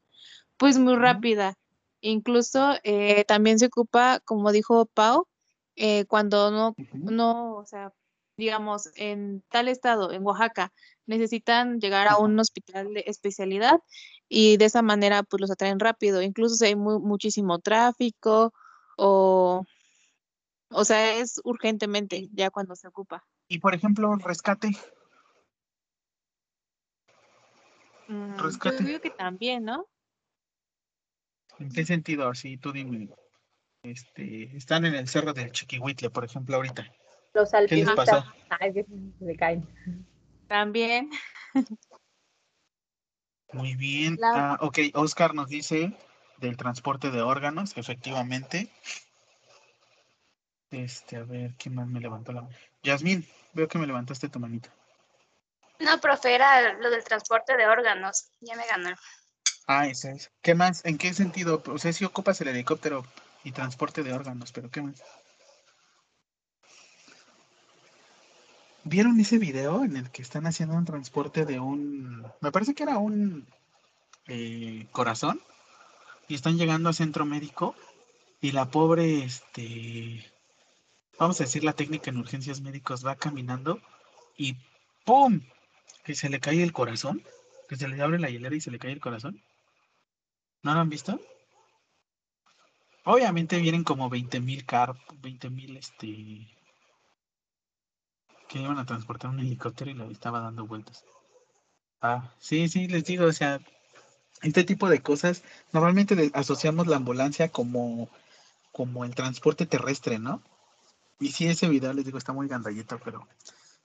[0.55, 1.55] pues muy rápida.
[1.99, 5.27] Incluso eh, también se ocupa, como dijo Pau,
[5.75, 7.91] eh, cuando no, no, o sea,
[8.37, 10.73] digamos, en tal estado, en Oaxaca,
[11.05, 13.79] necesitan llegar a un hospital de especialidad
[14.27, 18.53] y de esa manera pues los atraen rápido, incluso si hay mu- muchísimo tráfico
[18.97, 19.63] o,
[20.69, 23.23] o sea, es urgentemente ya cuando se ocupa.
[23.47, 24.69] Y por ejemplo, rescate.
[28.07, 28.83] Mm, yo Rescate.
[28.83, 29.87] digo que también, ¿no?
[31.59, 32.27] ¿En qué sentido?
[32.27, 33.09] Así, tú dime.
[33.83, 36.91] Este, están en el cerro del Chiquihuitle, por ejemplo, ahorita.
[37.35, 37.95] Los ¿Qué les alpinistas.
[37.95, 38.25] pasó?
[38.61, 39.67] Ay, que se le caen.
[40.47, 41.09] También.
[43.51, 44.15] Muy bien.
[44.19, 45.91] La- Ah, ok, Oscar nos dice
[46.37, 48.69] del transporte de órganos, efectivamente.
[50.71, 52.55] Este, a ver, ¿quién más me levantó la mano?
[52.83, 54.69] Yasmín, veo que me levantaste tu manita.
[55.79, 58.29] No, profe, era lo del transporte de órganos.
[58.39, 58.95] Ya me ganó.
[59.67, 60.31] Ah, ese es.
[60.41, 60.85] ¿Qué más?
[60.85, 61.61] ¿En qué sentido?
[61.67, 63.05] O sea, si ocupas el helicóptero
[63.43, 65.03] y transporte de órganos, pero ¿qué más?
[68.87, 72.23] ¿Vieron ese video en el que están haciendo un transporte de un...
[72.39, 73.47] Me parece que era un
[74.27, 75.41] eh, corazón
[76.27, 77.75] y están llegando a centro médico
[78.41, 80.23] y la pobre, este,
[81.17, 83.81] vamos a decir, la técnica en urgencias médicos va caminando
[84.37, 84.55] y
[85.03, 85.41] ¡pum!
[86.03, 87.23] que se le cae el corazón,
[87.67, 89.41] que se le abre la hielera y se le cae el corazón.
[90.61, 91.19] ¿No lo han visto?
[93.03, 96.47] Obviamente vienen como 20 mil car, 20 mil este
[98.47, 101.03] que iban a transportar un helicóptero y lo estaba dando vueltas.
[102.01, 103.60] Ah, sí, sí, les digo, o sea,
[104.41, 108.10] este tipo de cosas, normalmente asociamos la ambulancia como,
[108.71, 110.41] como el transporte terrestre, ¿no?
[111.19, 113.27] Y sí, ese video, les digo, está muy gandallito, pero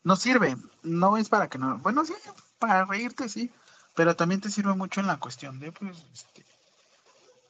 [0.03, 2.15] no sirve, no es para que no, bueno, sí,
[2.59, 3.51] para reírte, sí,
[3.95, 6.45] pero también te sirve mucho en la cuestión de, pues, este,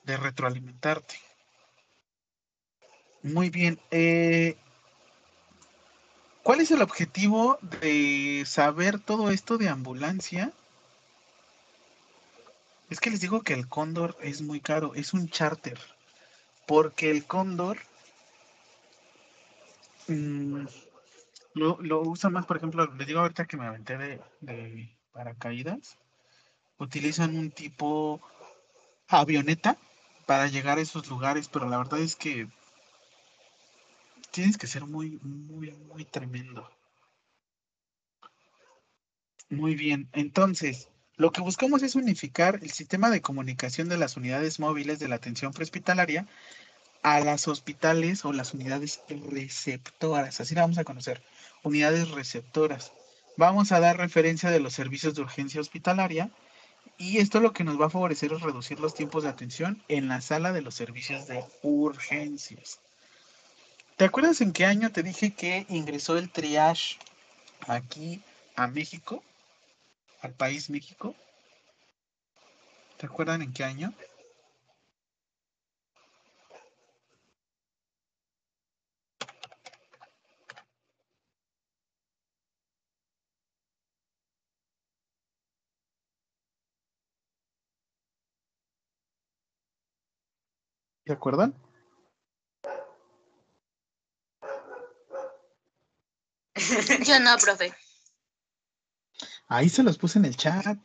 [0.04, 1.16] de retroalimentarte.
[3.22, 3.78] Muy bien.
[3.90, 4.56] Eh,
[6.42, 10.52] ¿Cuál es el objetivo de saber todo esto de ambulancia?
[12.88, 15.78] Es que les digo que el cóndor es muy caro, es un charter,
[16.66, 17.78] porque el cóndor
[20.08, 20.64] mm,
[21.54, 25.98] lo, usa más, por ejemplo, les digo ahorita que me aventé de, de paracaídas,
[26.78, 28.20] utilizan un tipo
[29.08, 29.76] avioneta
[30.26, 32.48] para llegar a esos lugares, pero la verdad es que
[34.30, 36.70] tienes que ser muy, muy, muy tremendo.
[39.48, 44.60] Muy bien, entonces, lo que buscamos es unificar el sistema de comunicación de las unidades
[44.60, 46.26] móviles de la atención prehospitalaria
[47.02, 51.22] a las hospitales o las unidades receptoras, así la vamos a conocer,
[51.62, 52.92] unidades receptoras.
[53.36, 56.30] Vamos a dar referencia de los servicios de urgencia hospitalaria
[56.98, 60.08] y esto lo que nos va a favorecer es reducir los tiempos de atención en
[60.08, 62.80] la sala de los servicios de urgencias.
[64.00, 66.96] ¿Te acuerdas en qué año te dije que ingresó el triage
[67.68, 68.22] aquí
[68.56, 69.22] a México?
[70.22, 71.14] Al país México.
[72.96, 73.92] ¿Te acuerdan en qué año?
[91.04, 91.54] ¿Te acuerdan?
[97.06, 97.72] Yo no, profe.
[99.48, 100.78] Ahí se los puse en el chat.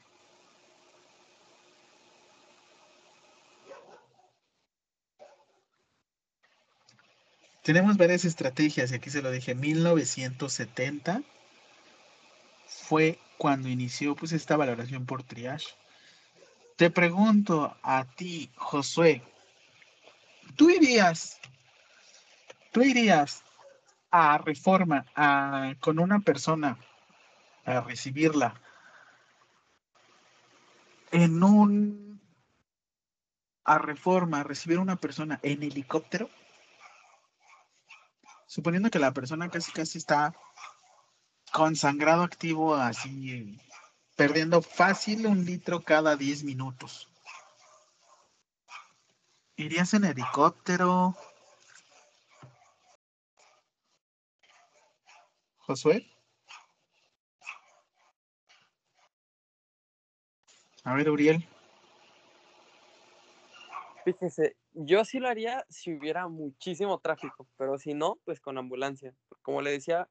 [7.64, 11.24] Tenemos varias estrategias y aquí se lo dije, 1970
[12.68, 15.70] fue cuando inició pues esta valoración por triage.
[16.76, 19.24] Te pregunto a ti, Josué,
[20.56, 21.40] ¿tú irías,
[22.72, 23.45] tú irías
[24.18, 25.06] a reforma
[25.82, 26.78] con una persona
[27.66, 28.62] a recibirla.
[31.12, 32.22] En un
[33.66, 36.30] a reforma a recibir una persona en helicóptero.
[38.46, 40.34] Suponiendo que la persona casi casi está
[41.52, 43.60] con sangrado activo así
[44.16, 47.10] perdiendo fácil un litro cada 10 minutos.
[49.58, 51.18] Irías en helicóptero
[55.66, 56.06] Josué.
[60.84, 61.48] A ver, Uriel.
[64.04, 69.16] Fíjese, yo sí lo haría si hubiera muchísimo tráfico, pero si no, pues con ambulancia.
[69.42, 70.08] Como le decía,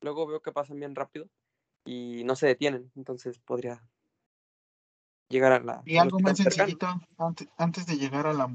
[0.00, 1.28] luego veo que pasan bien rápido
[1.84, 3.82] y no se detienen, entonces podría
[5.28, 5.82] llegar a la.
[5.84, 6.86] Y algo más sencillito
[7.18, 8.54] antes, antes, de llegar al, al,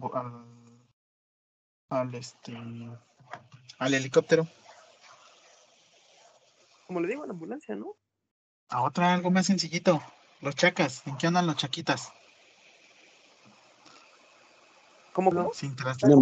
[1.90, 2.58] al, este,
[3.80, 4.48] al helicóptero
[6.90, 7.96] como le digo, la ambulancia, ¿no?
[8.70, 10.02] A otra, algo más sencillito.
[10.42, 12.12] Los chacas, ¿en qué andan los chaquitas?
[15.14, 15.54] ¿Cómo, cómo?
[15.54, 16.16] Sin En la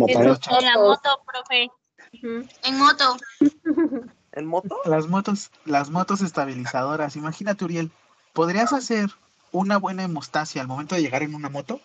[0.77, 1.69] moto, profe.
[2.11, 3.15] En moto.
[4.33, 4.81] ¿En moto?
[4.83, 7.15] Las motos, las motos estabilizadoras.
[7.15, 7.89] Imagínate, Uriel,
[8.33, 9.09] ¿podrías hacer
[9.53, 11.79] una buena hemostasia al momento de llegar en una moto?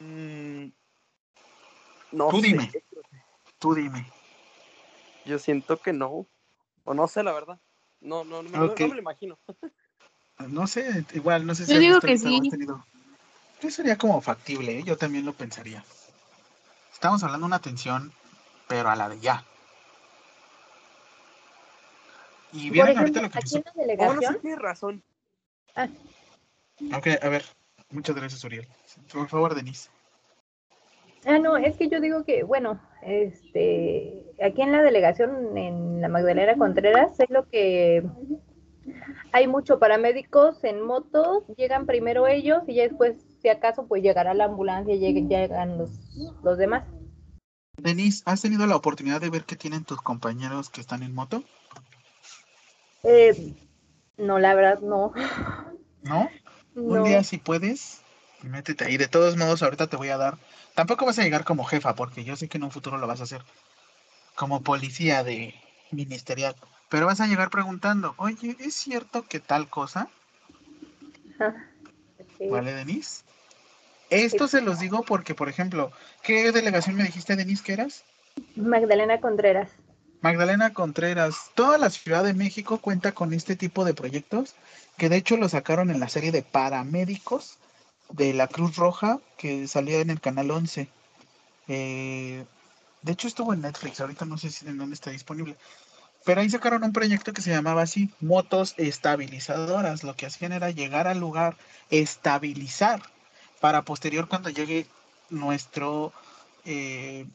[0.00, 0.66] Mm,
[2.12, 2.70] no Tú dime.
[3.58, 4.17] Tú dime.
[5.28, 6.26] Yo siento que no.
[6.84, 7.60] O no sé, la verdad.
[8.00, 9.38] No, no, no, no, me lo imagino.
[10.48, 12.40] no sé, igual, no sé si yo digo que sí.
[12.48, 12.82] tenido.
[13.60, 14.82] Yo sería como factible, ¿eh?
[14.84, 15.84] yo también lo pensaría.
[16.92, 18.12] Estamos hablando de una atención,
[18.68, 19.44] pero a la de ya.
[22.52, 24.40] Y bien, ahorita lo que aquí en la delegación.
[24.40, 25.02] tienes razón.
[25.74, 25.88] Ah.
[26.94, 27.44] Ok, a ver.
[27.90, 28.66] Muchas gracias, Uriel.
[29.12, 29.90] Por favor, Denise.
[31.26, 36.08] Ah, no, es que yo digo que, bueno, este, aquí en la delegación, en la
[36.08, 38.04] Magdalena Contreras, es lo que
[39.32, 44.34] hay muchos paramédicos en motos, llegan primero ellos y ya después, si acaso, pues llegará
[44.34, 45.90] la ambulancia y llegan los,
[46.42, 46.84] los demás.
[47.76, 51.42] Denise, ¿has tenido la oportunidad de ver qué tienen tus compañeros que están en moto?
[53.04, 53.54] Eh,
[54.16, 55.12] no, la verdad, no.
[56.02, 56.28] ¿No?
[56.74, 57.04] Un No.
[57.04, 58.02] día si puedes,
[58.42, 58.96] métete ahí.
[58.96, 60.38] De todos modos, ahorita te voy a dar.
[60.74, 63.20] Tampoco vas a llegar como jefa, porque yo sé que en un futuro lo vas
[63.20, 63.42] a hacer
[64.38, 65.52] como policía de
[65.90, 66.54] ministerial.
[66.88, 70.08] Pero vas a llegar preguntando, oye, ¿es cierto que tal cosa?
[72.48, 73.24] ¿Vale, Denise?
[74.10, 75.90] Esto se los digo porque, por ejemplo,
[76.22, 78.04] ¿qué delegación me dijiste, Denise, que eras?
[78.54, 79.70] Magdalena Contreras.
[80.20, 84.54] Magdalena Contreras, toda la Ciudad de México cuenta con este tipo de proyectos,
[84.96, 87.58] que de hecho lo sacaron en la serie de paramédicos
[88.10, 90.88] de la Cruz Roja que salía en el canal 11.
[91.68, 92.44] Eh,
[93.02, 95.56] de hecho estuvo en Netflix, ahorita no sé si en dónde está disponible.
[96.24, 100.04] Pero ahí sacaron un proyecto que se llamaba así, motos estabilizadoras.
[100.04, 101.56] Lo que hacían era llegar al lugar,
[101.90, 103.00] estabilizar,
[103.60, 104.86] para posterior cuando llegue
[105.30, 106.12] nuestro
[106.64, 107.26] eh,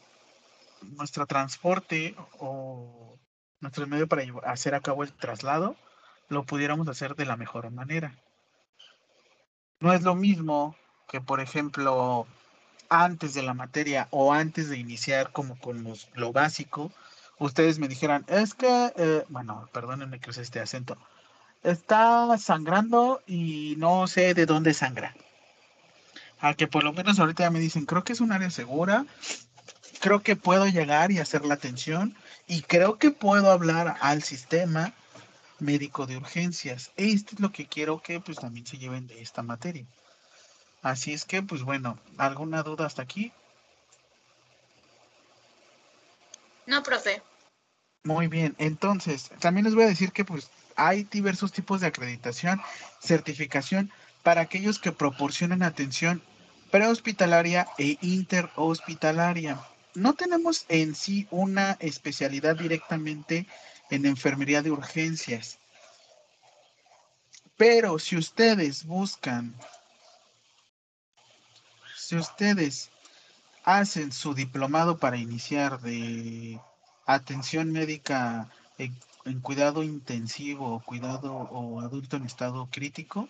[0.97, 3.17] nuestro transporte o
[3.61, 5.75] nuestro medio para hacer a cabo el traslado,
[6.27, 8.15] lo pudiéramos hacer de la mejor manera.
[9.79, 10.75] No es lo mismo
[11.07, 12.27] que, por ejemplo,
[12.93, 15.83] antes de la materia o antes de iniciar como con
[16.13, 16.91] lo básico,
[17.39, 20.97] ustedes me dijeran, es que, eh, bueno, perdónenme que use este acento,
[21.63, 25.15] está sangrando y no sé de dónde sangra.
[26.39, 29.05] A que por lo menos ahorita ya me dicen, creo que es un área segura,
[29.99, 32.15] creo que puedo llegar y hacer la atención
[32.47, 34.93] y creo que puedo hablar al sistema
[35.59, 36.91] médico de urgencias.
[36.97, 39.85] Esto es lo que quiero que pues también se lleven de esta materia.
[40.83, 43.31] Así es que pues bueno, ¿alguna duda hasta aquí?
[46.67, 47.21] No, profe.
[48.03, 52.61] Muy bien, entonces también les voy a decir que pues hay diversos tipos de acreditación,
[52.99, 53.91] certificación
[54.23, 56.21] para aquellos que proporcionan atención
[56.69, 59.59] prehospitalaria e interhospitalaria.
[59.95, 63.47] No tenemos en sí una especialidad directamente
[63.89, 65.59] en enfermería de urgencias.
[67.55, 69.53] Pero si ustedes buscan,
[72.03, 72.91] si ustedes
[73.63, 76.59] hacen su diplomado para iniciar de
[77.05, 83.29] atención médica en, cuidado intensivo, cuidado o adulto en estado crítico.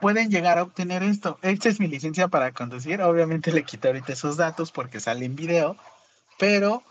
[0.00, 1.38] Pueden llegar a obtener esto.
[1.42, 3.02] Esta es mi licencia para conducir.
[3.02, 5.76] Obviamente le quito ahorita esos datos porque sale en video,
[6.38, 6.82] pero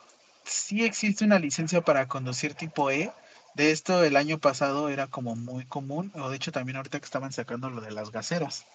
[0.49, 3.11] sí existe una licencia para conducir tipo E.
[3.55, 7.05] De esto el año pasado era como muy común, o de hecho también ahorita que
[7.05, 8.65] estaban sacando lo de las gaseras.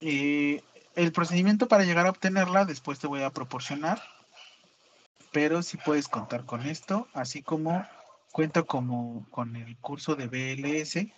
[0.00, 0.62] Eh,
[0.94, 4.02] el procedimiento para llegar a obtenerla después te voy a proporcionar,
[5.32, 7.86] pero si puedes contar con esto, así como
[8.32, 11.12] cuento como con el curso de BLS,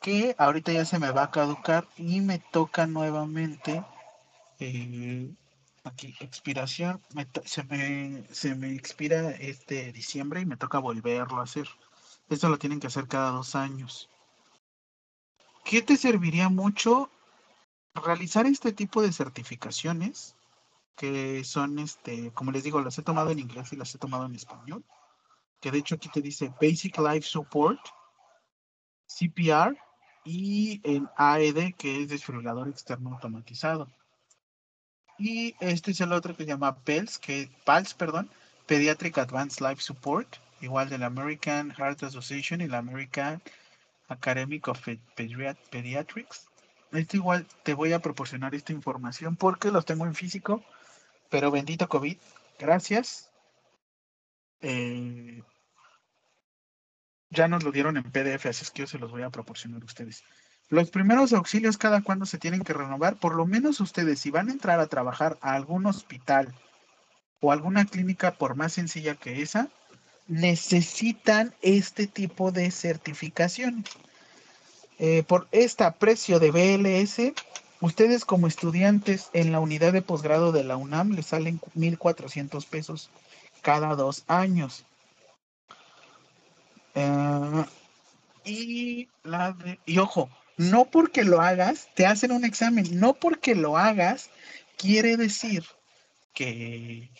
[0.00, 3.82] que ahorita ya se me va a caducar y me toca nuevamente
[4.60, 5.30] eh,
[5.84, 7.00] aquí expiración
[7.44, 11.68] se me se me expira este diciembre y me toca volverlo a hacer.
[12.28, 14.08] Esto lo tienen que hacer cada dos años.
[15.64, 17.10] ¿qué te serviría mucho
[17.94, 20.36] realizar este tipo de certificaciones
[20.94, 24.26] que son este como les digo las he tomado en inglés y las he tomado
[24.26, 24.84] en español
[25.60, 27.80] que de hecho aquí te dice Basic Life Support
[29.06, 29.76] CPR
[30.24, 33.88] y en AED que es desfibrilador externo automatizado
[35.18, 38.30] y este es el otro que se llama PELS, que PALS, perdón,
[38.66, 43.42] Pediatric Advanced Life Support, igual de la American Heart Association y la American
[44.08, 46.46] Academic of Pe- Pediat- Pediatrics.
[46.92, 50.62] Este igual te voy a proporcionar esta información porque los tengo en físico,
[51.30, 52.16] pero bendito COVID,
[52.58, 53.30] gracias.
[54.60, 55.42] Eh,
[57.30, 59.82] ya nos lo dieron en PDF, así es que yo se los voy a proporcionar
[59.82, 60.22] a ustedes.
[60.70, 64.48] Los primeros auxilios cada cuando se tienen que renovar, por lo menos ustedes si van
[64.48, 66.52] a entrar a trabajar a algún hospital
[67.40, 69.68] o alguna clínica, por más sencilla que esa,
[70.26, 73.84] necesitan este tipo de certificación.
[74.98, 77.34] Eh, por este precio de BLS,
[77.80, 83.10] ustedes como estudiantes en la unidad de posgrado de la UNAM les salen 1.400 pesos
[83.60, 84.84] cada dos años.
[86.94, 87.64] Eh,
[88.44, 93.54] y, la de- y ojo, no porque lo hagas, te hacen un examen, no porque
[93.54, 94.30] lo hagas,
[94.76, 95.64] quiere decir
[96.32, 97.10] que,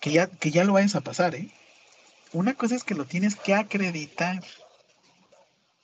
[0.00, 1.50] que, ya, que ya lo vayas a pasar, ¿eh?
[2.32, 4.42] Una cosa es que lo tienes que acreditar.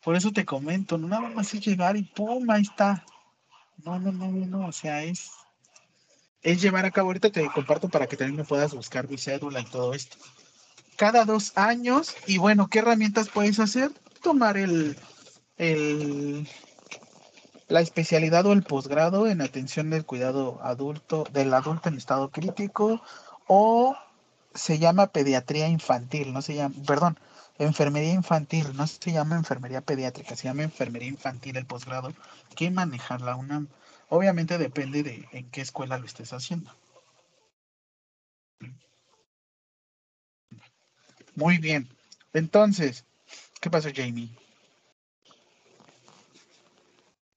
[0.03, 2.49] Por eso te comento, no nada más es llegar y ¡pum!
[2.51, 3.05] Ahí está.
[3.85, 5.31] No, no, no, no, no, o sea, es,
[6.43, 9.61] es llevar a cabo, ahorita te comparto para que también me puedas buscar mi cédula
[9.61, 10.17] y todo esto.
[10.97, 13.93] Cada dos años, y bueno, ¿qué herramientas puedes hacer?
[14.23, 14.97] Tomar el,
[15.59, 16.49] el
[17.69, 23.03] la especialidad o el posgrado en atención del cuidado adulto, del adulto en estado crítico,
[23.47, 23.97] o
[24.55, 27.19] se llama pediatría infantil, no se llama, perdón,
[27.59, 32.13] enfermería infantil, no se llama enfermería pediátrica, se llama enfermería infantil el posgrado,
[32.57, 33.67] que manejarla una,
[34.09, 36.75] obviamente depende de en qué escuela lo estés haciendo.
[41.35, 41.89] Muy bien.
[42.33, 43.05] Entonces,
[43.61, 44.31] ¿qué pasó, Jamie?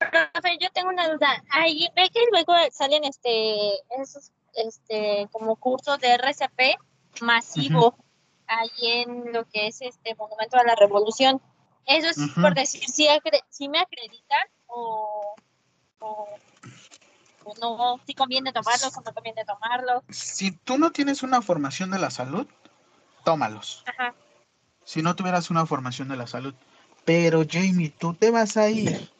[0.10, 1.43] Profe, yo tengo una duda.
[1.52, 6.78] Ahí ve que luego salen este esos este como cursos de RCP
[7.22, 7.95] masivo
[8.47, 11.41] ahí en lo que es este Monumento a la Revolución.
[11.86, 13.08] Eso es por decir si,
[13.49, 15.36] si me acreditan o,
[15.99, 16.28] o,
[17.60, 20.04] no, si conviene tomarlos o no conviene tomarlos.
[20.10, 22.47] Si tú no tienes una formación de la salud,
[23.24, 23.84] tómalos.
[23.88, 24.14] Ajá.
[24.84, 26.54] Si no tuvieras una formación de la salud.
[27.04, 29.12] Pero Jamie, tú te vas a ir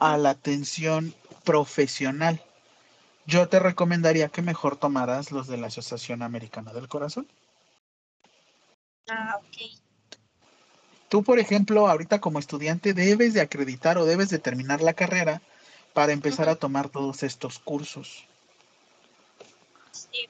[0.00, 1.14] a la atención
[1.44, 2.42] profesional.
[3.26, 7.28] Yo te recomendaría que mejor tomaras los de la Asociación Americana del Corazón.
[9.08, 9.78] Ah, ok.
[11.08, 15.40] Tú, por ejemplo, ahorita como estudiante debes de acreditar o debes de terminar la carrera
[15.94, 18.26] para empezar a tomar todos estos cursos.
[19.90, 20.28] Sí.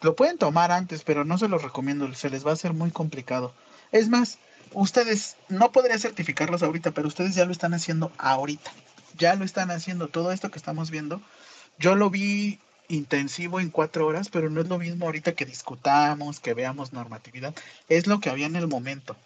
[0.00, 2.90] Lo pueden tomar antes, pero no se los recomiendo, se les va a hacer muy
[2.90, 3.52] complicado.
[3.90, 4.38] Es más,
[4.72, 8.72] ustedes, no podría certificarlos ahorita, pero ustedes ya lo están haciendo ahorita.
[9.16, 10.08] Ya lo están haciendo.
[10.08, 11.20] Todo esto que estamos viendo,
[11.78, 16.40] yo lo vi intensivo en cuatro horas, pero no es lo mismo ahorita que discutamos,
[16.40, 17.54] que veamos normatividad.
[17.88, 19.16] Es lo que había en el momento.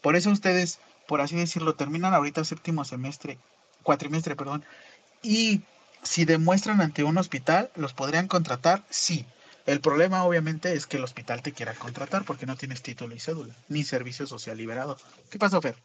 [0.00, 3.38] Por eso ustedes, por así decirlo, terminan ahorita séptimo semestre,
[3.82, 4.64] cuatrimestre, perdón,
[5.22, 5.62] y
[6.02, 8.82] si demuestran ante un hospital, ¿los podrían contratar?
[8.90, 9.24] Sí.
[9.66, 13.20] El problema obviamente es que el hospital te quiera contratar porque no tienes título y
[13.20, 14.96] cédula, ni servicio social liberado.
[15.30, 15.76] ¿Qué pasó, Fer?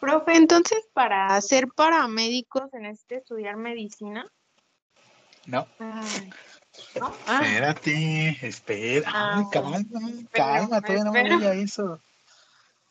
[0.00, 4.30] Profe, entonces para ser paramédicos en este estudiar medicina.
[5.46, 5.66] No.
[5.80, 6.30] Ay,
[7.00, 7.12] ¿no?
[7.26, 9.10] Ah, Espérate, espera.
[9.12, 9.78] Ay, Ah, calma,
[10.30, 11.38] calma, todavía no me espero.
[11.38, 12.00] voy a eso.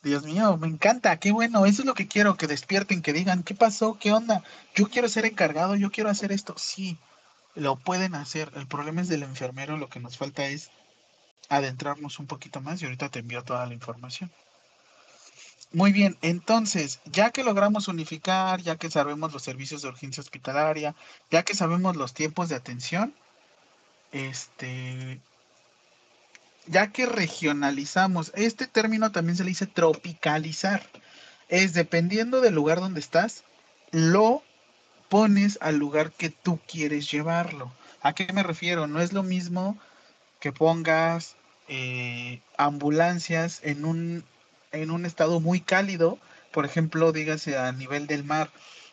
[0.03, 3.43] Dios mío, me encanta, qué bueno, eso es lo que quiero, que despierten, que digan,
[3.43, 3.97] ¿qué pasó?
[3.99, 4.43] ¿Qué onda?
[4.75, 6.55] Yo quiero ser encargado, yo quiero hacer esto.
[6.57, 6.97] Sí,
[7.55, 8.51] lo pueden hacer.
[8.55, 10.69] El problema es del enfermero, lo que nos falta es
[11.49, 14.31] adentrarnos un poquito más y ahorita te envío toda la información.
[15.73, 20.95] Muy bien, entonces, ya que logramos unificar, ya que sabemos los servicios de urgencia hospitalaria,
[21.29, 23.13] ya que sabemos los tiempos de atención,
[24.13, 25.19] este,
[26.67, 30.83] ya que regionalizamos, este término también se le dice tropicalizar,
[31.49, 33.43] es dependiendo del lugar donde estás,
[33.91, 34.43] lo
[35.09, 37.71] pones al lugar que tú quieres llevarlo.
[38.01, 38.87] ¿A qué me refiero?
[38.87, 39.77] No es lo mismo
[40.39, 41.35] que pongas
[41.67, 44.23] eh, ambulancias en un,
[44.71, 46.19] en un estado muy cálido,
[46.51, 48.51] por ejemplo, dígase a nivel del mar,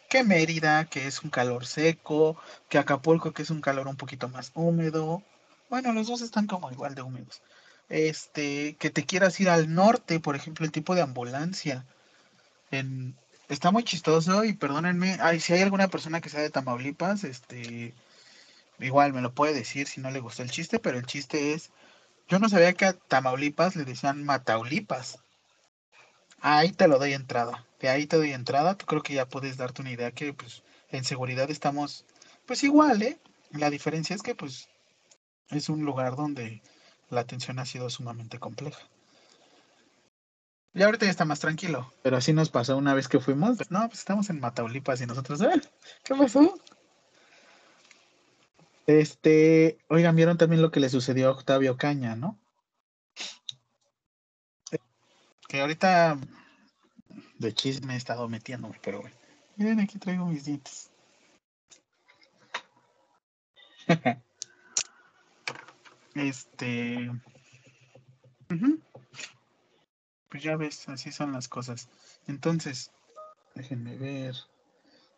[0.08, 2.36] que Mérida, que es un calor seco,
[2.68, 5.22] que Acapulco, que es un calor un poquito más húmedo.
[5.70, 7.42] Bueno, los dos están como igual de húmedos.
[7.88, 11.84] Este, que te quieras ir al norte, por ejemplo, el tipo de ambulancia.
[13.48, 17.94] Está muy chistoso y perdónenme, si hay alguna persona que sea de Tamaulipas, este,
[18.80, 21.70] igual me lo puede decir si no le gustó el chiste, pero el chiste es,
[22.28, 25.18] yo no sabía que a Tamaulipas le decían Mataulipas.
[26.40, 27.64] Ahí te lo doy entrada.
[27.80, 28.76] De ahí te doy entrada.
[28.76, 32.04] Creo que ya puedes darte una idea que pues en seguridad estamos
[32.46, 33.18] pues igual, ¿eh?
[33.50, 34.68] La diferencia es que pues
[35.50, 36.62] es un lugar donde
[37.14, 38.80] la atención ha sido sumamente compleja.
[40.74, 41.92] Y ahorita ya está más tranquilo.
[42.02, 43.70] Pero así nos pasó una vez que fuimos.
[43.70, 45.54] no, pues estamos en Mataulipas y nosotros, "Ah,
[46.02, 46.58] ¿qué pasó?
[48.86, 52.38] Este, oigan, vieron también lo que le sucedió a Octavio Caña, ¿no?
[55.48, 56.18] Que ahorita
[57.38, 59.16] de chisme he estado metiéndome, pero bueno.
[59.56, 60.90] Miren, aquí traigo mis dientes.
[66.14, 67.10] este.
[70.28, 71.88] Pues ya ves, así son las cosas.
[72.26, 72.90] Entonces,
[73.54, 74.34] déjenme ver.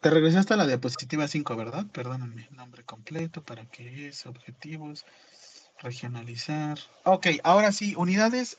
[0.01, 1.86] Te regresaste a la diapositiva 5, ¿verdad?
[1.92, 2.49] Perdónenme.
[2.51, 4.26] Nombre completo, ¿para qué es?
[4.26, 5.05] Objetivos,
[5.80, 6.78] regionalizar.
[7.05, 8.59] Ok, ahora sí, unidades.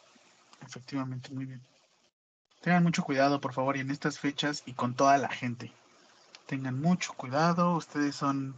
[0.66, 1.62] Efectivamente, muy bien.
[2.62, 5.72] Tengan mucho cuidado, por favor, y en estas fechas y con toda la gente.
[6.48, 8.56] Tengan mucho cuidado, ustedes son,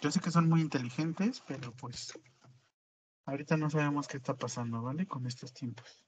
[0.00, 2.18] yo sé que son muy inteligentes, pero pues
[3.26, 5.06] ahorita no sabemos qué está pasando, ¿vale?
[5.06, 6.02] Con estos tiempos.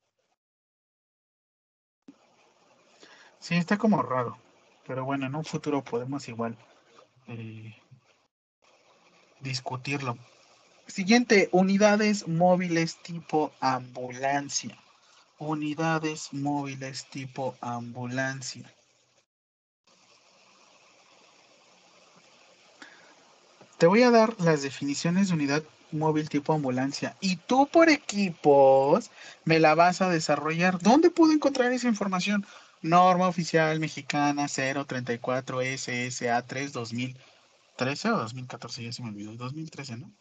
[3.41, 4.39] Sí, está como raro.
[4.87, 6.57] Pero bueno, en un futuro podemos igual
[7.27, 7.77] eh,
[9.41, 10.17] discutirlo.
[10.87, 14.77] Siguiente, unidades móviles tipo ambulancia.
[15.39, 18.73] Unidades móviles tipo ambulancia.
[23.77, 25.63] Te voy a dar las definiciones de unidad
[25.93, 29.11] móvil tipo ambulancia y tú por equipos
[29.45, 30.79] me la vas a desarrollar.
[30.79, 32.47] ¿Dónde puedo encontrar esa información?
[32.83, 40.13] Norma oficial mexicana 034 SSA 3 2013 o 2014, ya se me olvidó, 2013, ¿no?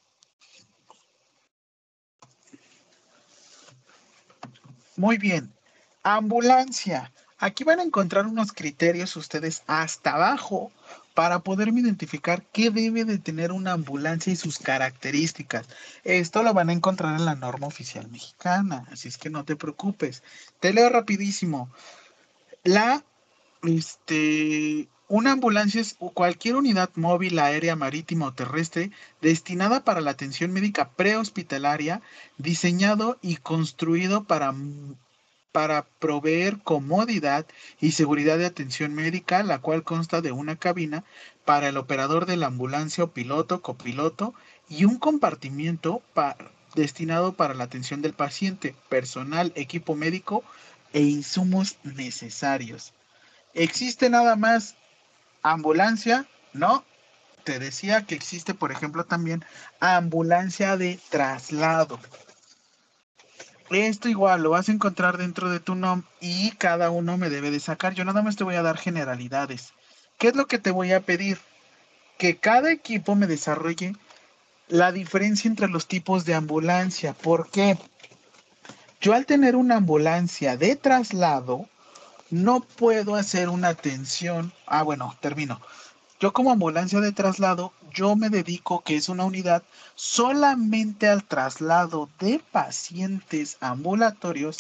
[4.96, 5.54] Muy bien.
[6.02, 7.14] Ambulancia.
[7.38, 10.72] Aquí van a encontrar unos criterios ustedes hasta abajo
[11.18, 15.66] para poderme identificar qué debe de tener una ambulancia y sus características.
[16.04, 19.56] Esto lo van a encontrar en la norma oficial mexicana, así es que no te
[19.56, 20.22] preocupes.
[20.60, 21.72] Te leo rapidísimo.
[22.64, 23.04] La,
[23.64, 30.52] este, una ambulancia es cualquier unidad móvil, aérea, marítima o terrestre destinada para la atención
[30.52, 32.00] médica prehospitalaria,
[32.38, 34.54] diseñado y construido para,
[35.58, 37.48] para proveer comodidad
[37.82, 41.04] y seguridad de atención médica, la cual consta de una cabina
[41.46, 44.36] para el operador de la ambulancia o piloto, copiloto
[44.70, 46.04] y un compartimiento
[46.76, 50.44] destinado para la atención del paciente, personal, equipo médico
[50.94, 52.94] e insumos necesarios.
[53.56, 54.76] ¿Existe nada más
[55.42, 56.28] ambulancia?
[56.54, 56.86] No.
[57.46, 59.44] Te decía que existe, por ejemplo, también
[59.80, 62.00] ambulancia de traslado.
[63.70, 67.52] Esto igual lo vas a encontrar dentro de tu NOM y cada uno me debe
[67.52, 67.94] de sacar.
[67.94, 69.74] Yo nada más te voy a dar generalidades.
[70.18, 71.38] ¿Qué es lo que te voy a pedir?
[72.18, 73.94] Que cada equipo me desarrolle
[74.70, 77.14] la diferencia entre los tipos de ambulancia.
[77.14, 77.78] ¿Por qué?
[79.02, 81.68] Yo al tener una ambulancia de traslado,
[82.30, 84.52] no puedo hacer una atención.
[84.66, 85.62] Ah, bueno, termino.
[86.20, 89.64] Yo como ambulancia de traslado, yo me dedico, que es una unidad,
[89.94, 94.58] solamente al traslado de pacientes ambulatorios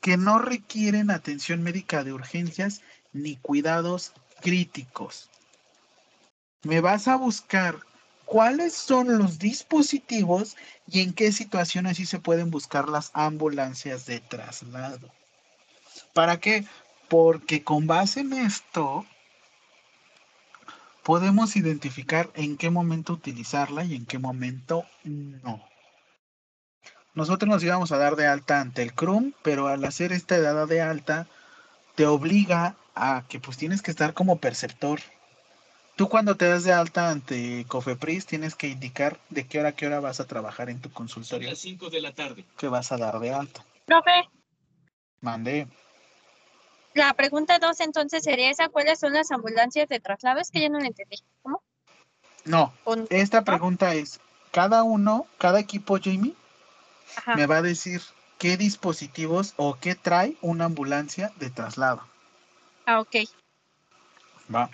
[0.00, 2.80] que no requieren atención médica de urgencias
[3.12, 5.28] ni cuidados críticos.
[6.62, 7.76] Me vas a buscar
[8.24, 10.56] cuáles son los dispositivos
[10.86, 15.10] y en qué situaciones sí se pueden buscar las ambulancias de traslado.
[16.12, 16.64] ¿Para qué?
[17.08, 19.04] Porque con base en esto
[21.02, 25.62] podemos identificar en qué momento utilizarla y en qué momento no.
[27.14, 30.66] Nosotros nos íbamos a dar de alta ante el CRUM, pero al hacer esta dada
[30.66, 31.26] de alta
[31.96, 35.00] te obliga a que pues tienes que estar como perceptor
[36.00, 39.72] Tú cuando te das de alta ante Cofepris tienes que indicar de qué hora a
[39.72, 41.48] qué hora vas a trabajar en tu consultorio.
[41.48, 42.46] A las 5 de la tarde.
[42.56, 43.66] Que vas a dar de alta.
[43.84, 44.30] Profe.
[45.20, 45.68] Mandé.
[46.94, 50.40] La pregunta dos entonces sería esa, ¿cuáles son las ambulancias de traslado?
[50.40, 51.18] Es que yo no la entendí.
[51.42, 51.62] ¿Cómo?
[52.44, 52.72] No,
[53.10, 54.18] esta pregunta es,
[54.50, 56.34] cada uno, cada equipo, Jamie,
[57.36, 58.02] me va a decir
[58.38, 62.02] qué dispositivos o qué trae una ambulancia de traslado.
[62.86, 63.16] Ah, ok.
[64.52, 64.70] Va.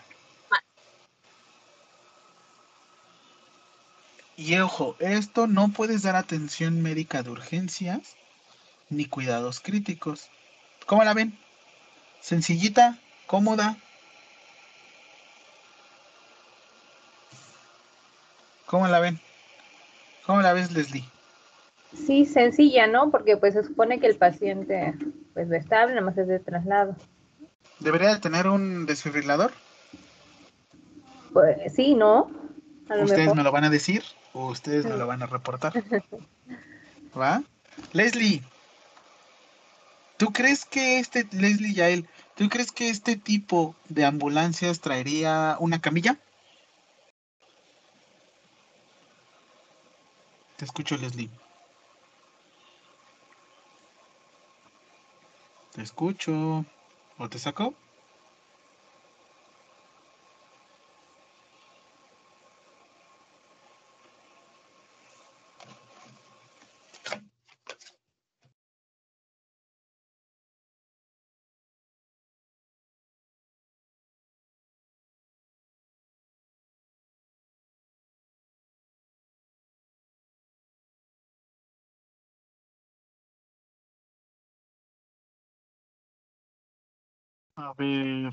[4.36, 8.16] Y ojo, esto no puedes dar atención médica de urgencias
[8.90, 10.28] ni cuidados críticos.
[10.86, 11.38] ¿Cómo la ven?
[12.26, 12.98] Sencillita,
[13.28, 13.76] cómoda.
[18.66, 19.20] ¿Cómo la ven?
[20.26, 21.04] ¿Cómo la ves, Leslie?
[21.94, 23.12] Sí, sencilla, ¿no?
[23.12, 24.92] Porque pues se supone que el paciente
[25.34, 26.96] pues estable, nada más es de traslado.
[27.78, 29.52] ¿Debería de tener un desfibrilador?
[31.32, 32.28] Pues sí, ¿no?
[33.04, 34.02] ¿Ustedes me lo van a decir?
[34.32, 35.74] ustedes me lo van a reportar.
[37.16, 37.44] ¿Va?
[37.92, 38.42] Leslie,
[40.16, 45.80] ¿tú crees que este, Leslie Yael, ¿tú crees que este tipo de ambulancias traería una
[45.80, 46.18] camilla?
[50.56, 51.30] Te escucho, Leslie.
[55.72, 56.64] Te escucho.
[57.18, 57.74] ¿O te sacó?
[87.56, 88.32] A ver.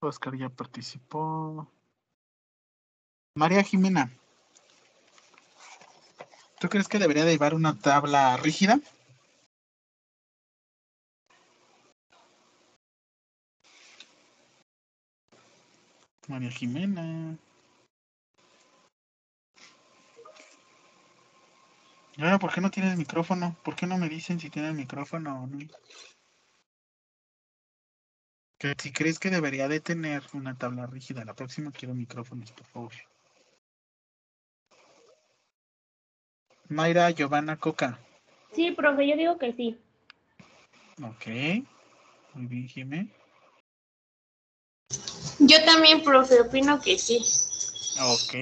[0.00, 1.70] Oscar ya participó.
[3.34, 4.10] María Jimena.
[6.60, 8.78] ¿Tú crees que debería de llevar una tabla rígida?
[16.28, 17.36] María Jimena.
[22.16, 23.56] ¿Y ahora por qué no tienes micrófono?
[23.64, 25.58] ¿Por qué no me dicen si tienes micrófono o no?
[28.60, 32.66] Que si crees que debería de tener una tabla rígida, la próxima quiero micrófonos, por
[32.66, 32.92] favor.
[36.68, 37.98] Mayra, Giovanna, Coca.
[38.52, 39.78] Sí, profe, yo digo que sí.
[41.02, 41.64] Ok.
[42.34, 43.08] Muy bien, Jimé.
[45.38, 47.24] Yo también, profe, opino que sí.
[47.98, 48.34] Ok,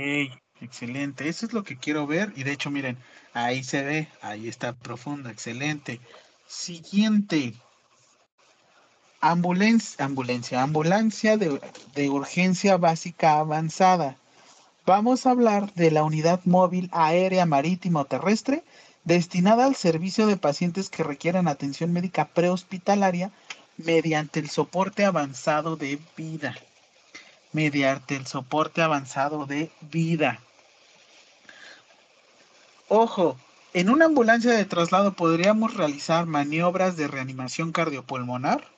[0.61, 1.29] excelente.
[1.29, 2.33] Eso es lo que quiero ver.
[2.35, 2.99] Y de hecho, miren,
[3.35, 6.01] ahí se ve, ahí está profunda, excelente.
[6.49, 7.55] Siguiente.
[9.21, 10.07] Ambulancia,
[11.37, 11.61] de,
[11.95, 14.17] de urgencia básica avanzada.
[14.87, 18.63] Vamos a hablar de la unidad móvil aérea, marítima o terrestre
[19.05, 23.31] destinada al servicio de pacientes que requieran atención médica prehospitalaria
[23.77, 26.55] mediante el soporte avanzado de vida.
[27.53, 30.41] Mediante el soporte avanzado de vida.
[32.89, 33.37] Ojo,
[33.75, 38.78] en una ambulancia de traslado podríamos realizar maniobras de reanimación cardiopulmonar.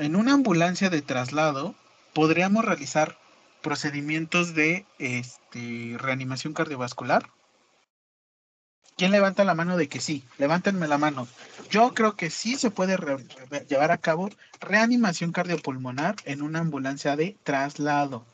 [0.00, 1.74] En una ambulancia de traslado
[2.14, 3.18] podríamos realizar
[3.60, 7.28] procedimientos de este, reanimación cardiovascular.
[8.96, 10.24] ¿Quién levanta la mano de que sí?
[10.38, 11.28] Levántenme la mano.
[11.68, 12.96] Yo creo que sí se puede
[13.68, 18.24] llevar a cabo reanimación cardiopulmonar en una ambulancia de traslado.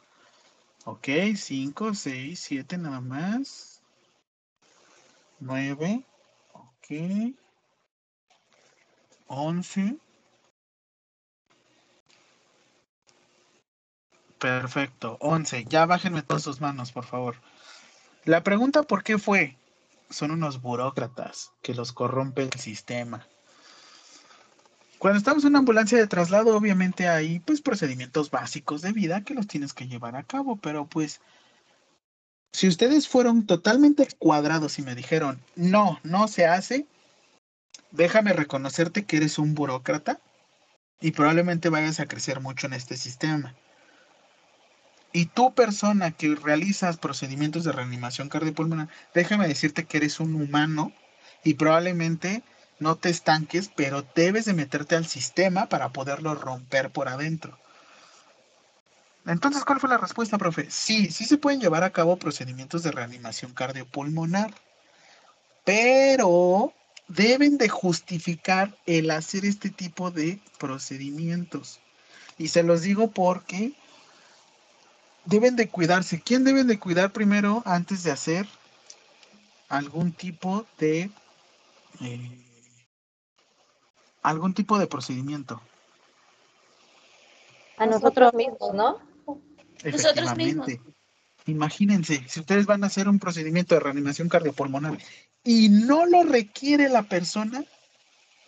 [0.85, 3.83] Ok, 5, 6, 7 nada más.
[5.41, 6.05] 9.
[6.53, 7.35] Ok.
[9.27, 10.06] 11.
[14.39, 15.16] Perfecto.
[15.20, 15.64] 11.
[15.68, 17.37] Ya bájenme todas sus manos, por favor.
[18.24, 19.57] La pregunta ¿por qué fue?
[20.11, 23.26] Son unos burócratas que los corrompe el sistema.
[24.99, 29.34] Cuando estamos en una ambulancia de traslado, obviamente hay pues procedimientos básicos de vida que
[29.34, 31.20] los tienes que llevar a cabo, pero pues
[32.53, 36.87] si ustedes fueron totalmente cuadrados y me dijeron, no, no se hace,
[37.91, 40.20] déjame reconocerte que eres un burócrata
[41.01, 43.55] y probablemente vayas a crecer mucho en este sistema.
[45.17, 50.93] Y tú, persona que realizas procedimientos de reanimación cardiopulmonar, déjame decirte que eres un humano
[51.43, 52.43] y probablemente
[52.81, 57.59] no te estanques, pero debes de meterte al sistema para poderlo romper por adentro.
[59.25, 60.71] Entonces, ¿cuál fue la respuesta, profe?
[60.71, 64.53] Sí, sí se pueden llevar a cabo procedimientos de reanimación cardiopulmonar,
[65.64, 66.75] pero
[67.09, 71.81] deben de justificar el hacer este tipo de procedimientos.
[72.37, 73.73] Y se los digo porque
[75.27, 76.20] deben de cuidarse.
[76.20, 78.47] ¿Quién deben de cuidar primero antes de hacer
[79.68, 81.11] algún tipo de
[82.01, 82.45] eh,
[84.22, 85.61] algún tipo de procedimiento?
[87.77, 88.99] A nosotros mismos, ¿no?
[89.85, 90.68] Nosotros mismos.
[91.47, 94.99] Imagínense, si ustedes van a hacer un procedimiento de reanimación cardiopulmonar
[95.45, 97.64] y no lo requiere la persona,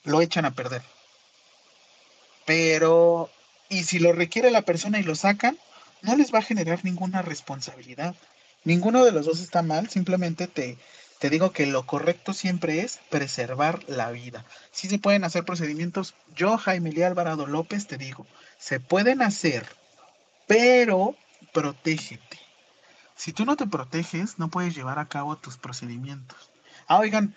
[0.02, 0.82] lo echan a perder.
[2.44, 3.30] Pero,
[3.68, 5.56] y si lo requiere la persona y lo sacan,
[6.02, 8.14] no les va a generar ninguna responsabilidad.
[8.64, 10.78] Ninguno de los dos está mal, simplemente te,
[11.18, 14.44] te digo que lo correcto siempre es preservar la vida.
[14.70, 18.26] Si se pueden hacer procedimientos, yo, Jaime Lía Alvarado López, te digo,
[18.58, 19.66] se pueden hacer,
[20.46, 21.16] pero
[21.52, 22.38] protégete.
[23.16, 26.50] Si tú no te proteges, no puedes llevar a cabo tus procedimientos.
[26.86, 27.34] Ah, oigan,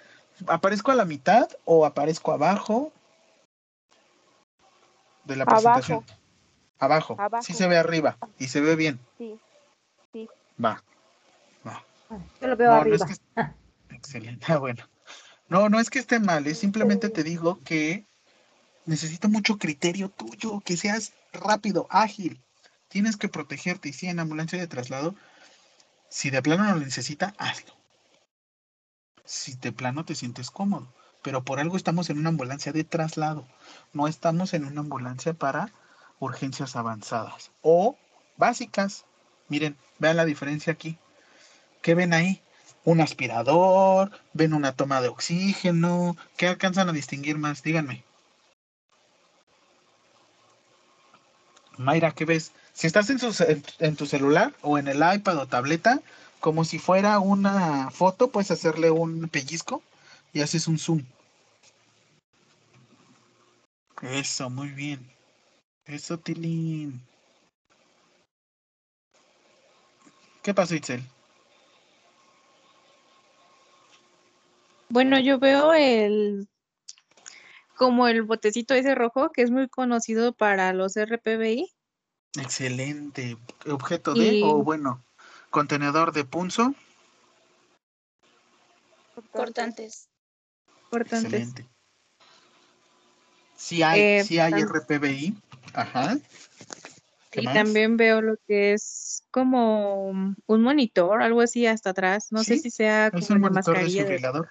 [0.48, 2.94] ¿aparezco a la mitad o aparezco abajo
[5.26, 6.04] de la presentación?
[6.04, 6.21] Abajo.
[6.82, 7.16] Abajo.
[7.42, 9.00] Sí se ve arriba y se ve bien.
[9.18, 9.40] Sí.
[10.12, 10.28] Sí.
[10.64, 10.84] Va.
[11.66, 11.84] Va.
[12.42, 13.16] Yo lo veo No, no es que-
[13.96, 14.46] Excelente.
[14.52, 14.84] Ah, bueno.
[15.48, 18.06] No, no es que esté mal, es simplemente te digo que
[18.86, 22.42] necesito mucho criterio tuyo, que seas rápido, ágil.
[22.88, 25.14] Tienes que protegerte y si en ambulancia de traslado,
[26.10, 27.74] si de plano no lo necesita, hazlo.
[29.24, 33.48] Si de plano te sientes cómodo, pero por algo estamos en una ambulancia de traslado,
[33.94, 35.72] no estamos en una ambulancia para
[36.22, 37.98] urgencias avanzadas o
[38.38, 39.06] básicas.
[39.50, 40.98] Miren, vean la diferencia aquí.
[41.82, 42.42] ¿Qué ven ahí?
[42.86, 46.16] Un aspirador, ven una toma de oxígeno.
[46.38, 47.64] ¿Qué alcanzan a distinguir más?
[47.64, 48.04] Díganme.
[51.78, 52.52] Mayra, ¿qué ves?
[52.74, 53.20] Si estás en,
[53.80, 56.00] en tu celular o en el iPad o tableta,
[56.40, 59.82] como si fuera una foto, puedes hacerle un pellizco
[60.34, 61.04] y haces un zoom.
[64.02, 65.12] Eso, muy bien.
[65.86, 67.02] Eso, Tilín.
[70.44, 71.04] ¿Qué pasó, Itzel?
[74.90, 76.48] Bueno, yo veo el
[77.76, 81.72] como el botecito ese rojo que es muy conocido para los RPBI,
[82.40, 83.38] Excelente.
[83.70, 85.04] Objeto de, Y- o bueno,
[85.50, 86.74] contenedor de punzo.
[89.32, 90.08] Cortantes.
[90.86, 91.24] Importantes.
[91.24, 91.68] Excelente.
[93.58, 95.36] Sí hay, Eh, sí hay RPBI.
[95.74, 96.18] Ajá.
[97.32, 97.54] ¿Qué Y más?
[97.54, 102.28] también veo lo que es como un monitor, algo así hasta atrás.
[102.32, 104.10] No sé si sea Es como un la monitor mascarilla de...
[104.10, 104.50] desfibrilador.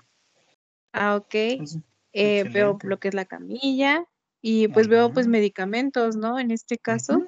[0.93, 1.35] Ah, ok.
[1.35, 1.79] Es-
[2.13, 4.05] Eh, veo lo que es la camilla
[4.43, 6.41] y pues veo pues medicamentos, ¿no?
[6.41, 7.23] En este caso.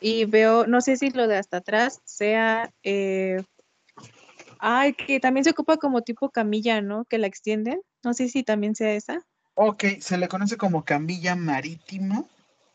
[0.00, 3.42] Y veo, no sé si lo de hasta atrás sea, eh,
[4.58, 7.04] ay, que también se ocupa como tipo camilla, ¿no?
[7.04, 7.82] Que la extienden.
[8.02, 9.20] No sé si también sea esa.
[9.54, 12.24] Ok, se le conoce como camilla marítima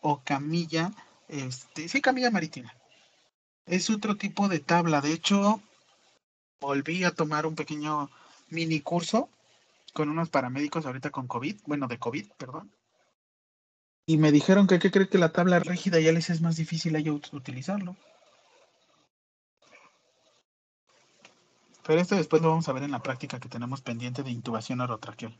[0.09, 0.93] o camilla,
[1.27, 2.73] este, sí, camilla marítima.
[3.65, 5.01] Es otro tipo de tabla.
[5.01, 5.61] De hecho,
[6.61, 8.09] volví a tomar un pequeño
[8.47, 9.29] mini curso
[9.93, 12.71] con unos paramédicos ahorita con COVID, bueno, de COVID, perdón.
[14.05, 16.95] Y me dijeron que, ¿qué cree que la tabla rígida ya les es más difícil
[16.95, 17.97] a ellos utilizarlo?
[21.85, 24.79] Pero esto después lo vamos a ver en la práctica que tenemos pendiente de intubación
[24.79, 25.37] orotraqueal.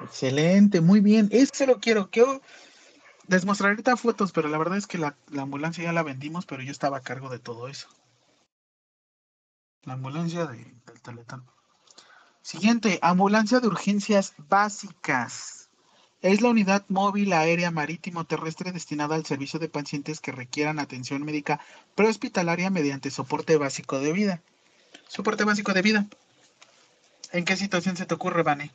[0.00, 1.28] Excelente, muy bien.
[1.32, 2.10] Eso lo quiero.
[2.10, 2.40] Quiero
[3.28, 6.46] les mostraré ahorita fotos, pero la verdad es que la, la ambulancia ya la vendimos,
[6.46, 7.88] pero yo estaba a cargo de todo eso.
[9.84, 11.44] La ambulancia de- del Teletón.
[12.42, 15.68] Siguiente, ambulancia de urgencias básicas.
[16.20, 21.24] Es la unidad móvil aérea marítimo terrestre destinada al servicio de pacientes que requieran atención
[21.24, 21.60] médica
[21.96, 24.42] prehospitalaria mediante soporte básico de vida.
[25.08, 26.06] Soporte básico de vida.
[27.32, 28.70] ¿En qué situación se te ocurre, Vane?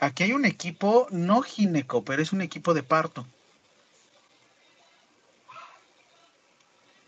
[0.00, 3.26] Aquí hay un equipo, no gineco, pero es un equipo de parto.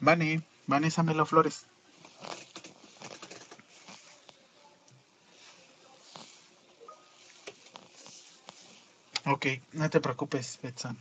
[0.00, 1.66] Vane, Vanessa Melo Flores.
[9.26, 10.96] Ok, no te preocupes, Betsan.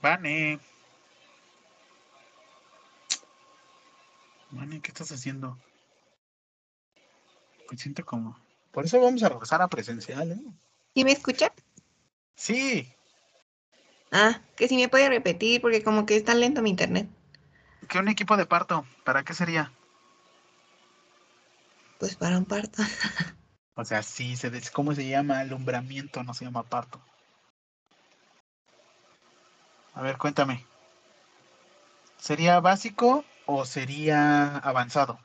[0.00, 0.69] Vane.
[4.80, 5.58] ¿Qué estás haciendo?
[7.70, 8.36] Me siento como...
[8.70, 10.40] Por eso vamos a regresar a presencial, ¿eh?
[10.94, 11.52] ¿Sí me escucha?
[12.36, 12.96] Sí,
[14.12, 17.08] Ah, que si me puede repetir porque como que está lento mi internet.
[17.88, 19.72] que un equipo de parto, ¿para qué sería?
[21.98, 22.82] Pues para un parto.
[23.74, 25.40] O sea, sí, se des- ¿cómo se llama?
[25.40, 27.00] Alumbramiento, no se llama parto.
[29.94, 30.66] A ver, cuéntame.
[32.18, 35.18] ¿Sería básico o sería avanzado?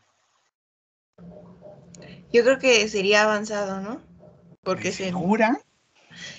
[2.34, 4.02] Yo creo que sería avanzado, ¿no?
[4.64, 5.06] Porque se...
[5.06, 5.62] ¿Segura?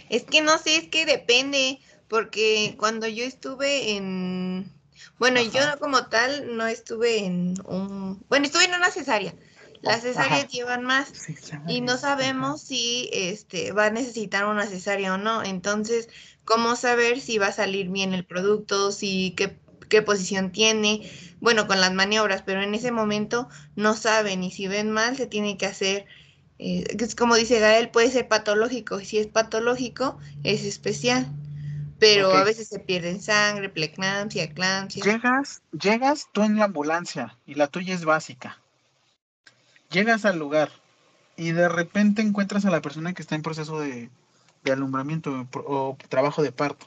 [0.08, 1.78] Es que no sé, es que depende,
[2.08, 4.72] porque cuando yo estuve en...
[5.18, 5.50] Bueno, Ajá.
[5.50, 8.24] yo como tal no estuve en un...
[8.28, 9.34] Bueno, estuve en una cesárea.
[9.82, 10.48] Las Oh, cesáreas ajá.
[10.48, 11.12] llevan más
[11.68, 15.44] y no sabemos si este va a necesitar una cesárea o no.
[15.44, 16.08] Entonces,
[16.44, 19.56] ¿cómo saber si va a salir bien el producto, si qué,
[19.88, 21.10] qué posición tiene?
[21.40, 25.26] Bueno, con las maniobras, pero en ese momento no saben y si ven mal se
[25.26, 26.06] tiene que hacer,
[26.58, 29.00] eh, es como dice Gael, puede ser patológico.
[29.00, 31.26] y Si es patológico, es especial.
[31.98, 35.02] Pero a veces se pierden sangre, preeclampsia, eclampsia.
[35.02, 38.60] Llegas, llegas tú en la ambulancia y la tuya es básica.
[39.90, 40.70] Llegas al lugar
[41.36, 44.10] y de repente encuentras a la persona que está en proceso de,
[44.62, 46.86] de alumbramiento o, o trabajo de parto.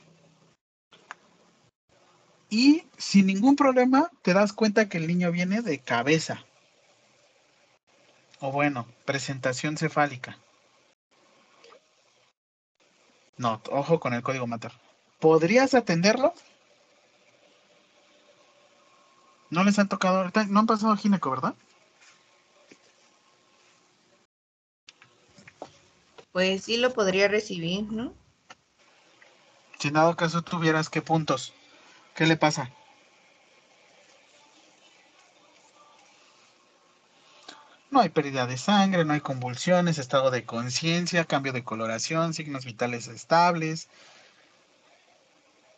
[2.50, 6.44] Y sin ningún problema te das cuenta que el niño viene de cabeza.
[8.40, 10.38] O bueno, presentación cefálica.
[13.38, 14.72] No, ojo con el código mater.
[15.20, 16.34] ¿Podrías atenderlo?
[19.50, 21.56] No les han tocado ahorita, no han pasado gineco, ¿verdad?
[26.32, 28.14] Pues sí lo podría recibir, ¿no?
[29.80, 31.54] Si en dado caso tuvieras, ¿qué puntos?
[32.16, 32.70] ¿Qué le pasa?
[37.92, 42.66] No hay pérdida de sangre, no hay convulsiones, estado de conciencia, cambio de coloración, signos
[42.66, 43.88] vitales estables.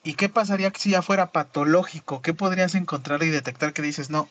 [0.04, 2.22] ¿Y qué pasaría si ya fuera patológico?
[2.22, 4.28] ¿Qué podrías encontrar y detectar que dices, no,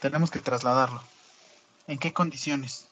[0.00, 1.02] tenemos que trasladarlo?
[1.88, 2.89] ¿En qué condiciones?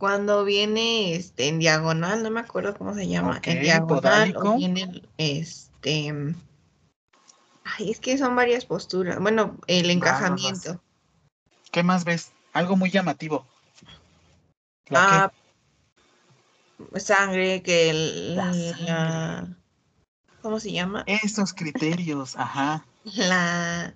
[0.00, 4.54] Cuando viene este en diagonal, no me acuerdo cómo se llama, en diagonal podálico.
[4.54, 6.34] o viene este
[7.64, 9.20] ay, es que son varias posturas.
[9.20, 10.80] Bueno, el encajamiento.
[11.70, 12.32] ¿Qué más ves?
[12.54, 13.46] Algo muy llamativo.
[14.90, 15.30] Ah,
[16.96, 19.56] sangre, que el- La la,
[20.40, 21.04] ¿cómo se llama?
[21.06, 22.86] Estos criterios, ajá.
[23.04, 23.92] La,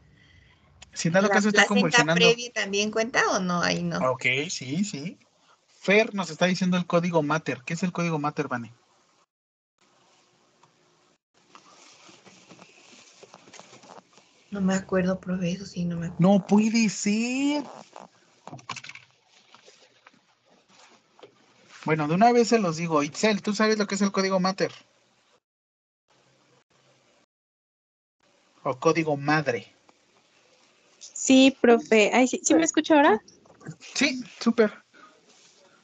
[0.92, 2.26] Si en dado caso está convulsionando.
[2.26, 4.12] previa también cuenta o no, ahí no.
[4.12, 5.18] Ok, sí, sí.
[5.85, 7.61] Fer nos está diciendo el código Mater.
[7.62, 8.72] ¿Qué es el código Mater, Vane?
[14.51, 16.26] No me acuerdo, profe, eso sí, no me acuerdo.
[16.26, 17.64] No puede ser.
[21.85, 23.03] Bueno, de una vez se los digo.
[23.03, 24.72] Itzel, ¿tú sabes lo que es el código Mater?
[28.62, 29.76] O código madre.
[30.99, 32.11] Sí, profe.
[32.14, 33.22] Ay, ¿sí, ¿sí me escucha ahora?
[33.95, 34.84] Sí, súper.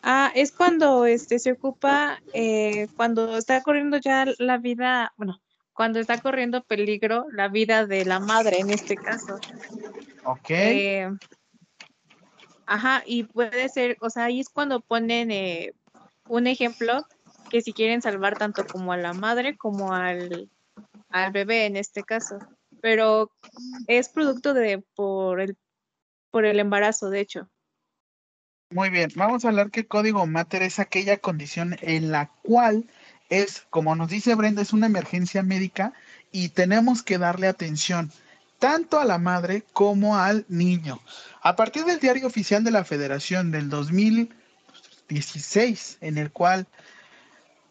[0.03, 5.41] Ah, es cuando este se ocupa, eh, cuando está corriendo ya la vida, bueno,
[5.73, 9.39] cuando está corriendo peligro la vida de la madre en este caso.
[10.25, 10.51] Ok.
[10.51, 11.11] Eh,
[12.67, 15.75] ajá, y puede ser, o sea, ahí es cuando ponen eh,
[16.29, 17.05] un ejemplo
[17.51, 20.49] que si quieren salvar tanto como a la madre como al,
[21.11, 22.39] al bebé en este caso.
[22.81, 23.31] Pero
[23.87, 25.57] es producto de por el
[26.31, 27.49] por el embarazo, de hecho.
[28.73, 32.89] Muy bien, vamos a hablar que código mater es aquella condición en la cual
[33.29, 35.93] es, como nos dice Brenda, es una emergencia médica
[36.31, 38.13] y tenemos que darle atención
[38.61, 41.01] tanto a la madre como al niño.
[41.43, 46.69] A partir del diario oficial de la Federación del 2016, en el cual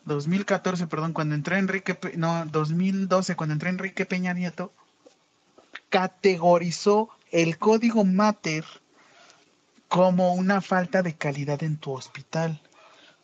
[0.03, 4.73] 2014, perdón, cuando entró Enrique, no, 2012, cuando entró Enrique Peña Nieto,
[5.87, 8.65] categorizó el código mater
[9.89, 12.61] como una falta de calidad en tu hospital,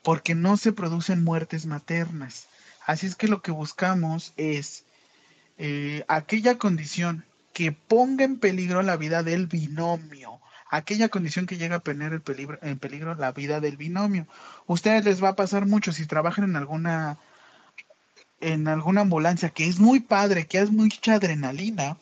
[0.03, 2.49] porque no se producen muertes maternas.
[2.85, 4.85] Así es que lo que buscamos es
[5.57, 11.77] eh, aquella condición que ponga en peligro la vida del binomio, aquella condición que llega
[11.77, 14.27] a poner el peligro, en peligro la vida del binomio.
[14.65, 17.17] Ustedes les va a pasar mucho si trabajan en alguna
[18.41, 21.97] en alguna ambulancia que es muy padre, que es mucha adrenalina,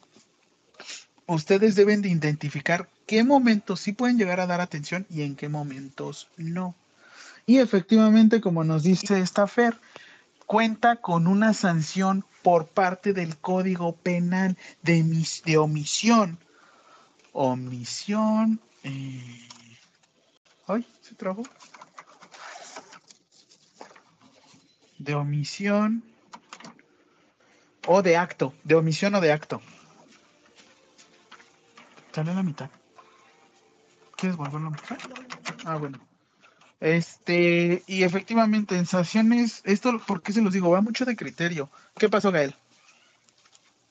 [1.27, 5.49] ustedes deben de identificar qué momentos sí pueden llegar a dar atención y en qué
[5.49, 6.75] momentos no.
[7.45, 9.79] Y efectivamente, como nos dice esta Fer,
[10.45, 16.37] cuenta con una sanción por parte del Código Penal de, mis- de omisión.
[17.31, 18.59] Omisión.
[18.83, 19.47] eh,
[20.67, 21.43] Ay, se trabó.
[24.97, 26.03] De omisión
[27.87, 28.53] o de acto.
[28.63, 29.61] De omisión o de acto.
[32.13, 32.69] Sale a la mitad.
[34.17, 34.99] ¿Quieres volverlo a empezar?
[35.65, 35.99] Ah, bueno.
[36.79, 40.69] Este, y efectivamente, en sanciones, esto, ¿por qué se los digo?
[40.69, 41.69] Va mucho de criterio.
[41.97, 42.55] ¿Qué pasó, Gael?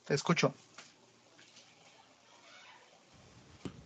[0.05, 0.55] Te escucho.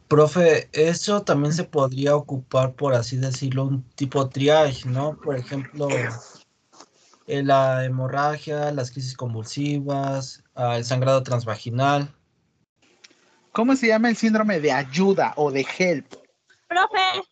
[0.09, 5.17] Profe, eso también se podría ocupar, por así decirlo, un tipo triage, ¿no?
[5.17, 5.89] Por ejemplo,
[7.27, 12.16] eh, la hemorragia, las crisis convulsivas, ah, el sangrado transvaginal.
[13.57, 16.13] ¿Cómo se llama el síndrome de ayuda o de help?
[16.69, 17.23] Profe,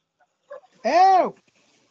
[0.83, 1.35] ¡Ew!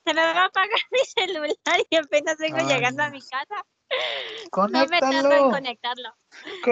[0.03, 1.53] se me va a apagar mi celular
[1.87, 3.63] y apenas vengo Ay, llegando a mi casa.
[3.91, 5.51] No me en ¡Conéctalo!
[5.51, 6.15] conectarlo.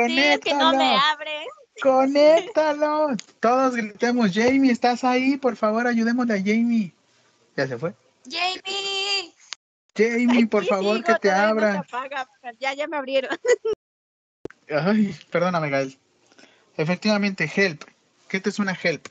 [0.08, 0.78] Sí, es que no ¡Conéctalo!
[0.80, 1.46] me abre.
[1.84, 3.08] ¡Conéctalo!
[3.40, 5.38] Todos gritemos, Jamie, ¿estás ahí?
[5.38, 6.96] Por favor, ayudémosle a Jamie.
[7.56, 7.94] Ya se fue.
[8.28, 9.36] Jamie.
[9.96, 11.76] Jamie, por Aquí favor, sigo, que te no abran.
[11.78, 12.28] apaga.
[12.58, 13.38] Ya, ya me abrieron.
[14.68, 16.00] Ay, perdóname, Gael.
[16.78, 17.84] Efectivamente, help.
[18.28, 19.08] ¿Qué te suena help?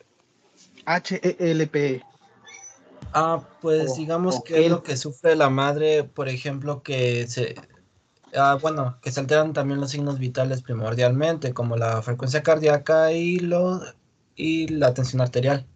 [0.87, 2.03] H-E-L-P.
[3.13, 7.27] Ah, pues O- digamos o que es lo que sufre la madre, por ejemplo, que
[7.27, 7.55] se,
[8.35, 13.39] ah, bueno, que se alteran también los signos vitales primordialmente, como la frecuencia cardíaca y
[13.39, 13.81] lo,
[14.37, 15.67] y la tensión arterial.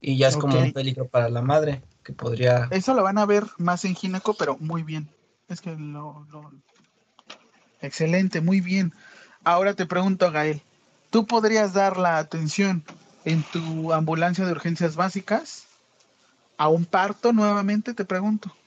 [0.00, 3.26] Y ya es como un peligro para la madre, que podría Eso lo van a
[3.26, 5.08] ver más en gineco, pero muy bien.
[5.48, 6.52] Es que lo, lo-
[7.80, 8.92] Excelente, muy bien.
[9.44, 10.62] Ahora te pregunto, Gael,
[11.16, 12.86] ¿tú podrías dar la atención
[13.24, 15.70] en tu ambulancia de urgencias básicas
[16.58, 17.94] a un parto nuevamente?
[17.94, 18.58] Te pregunto.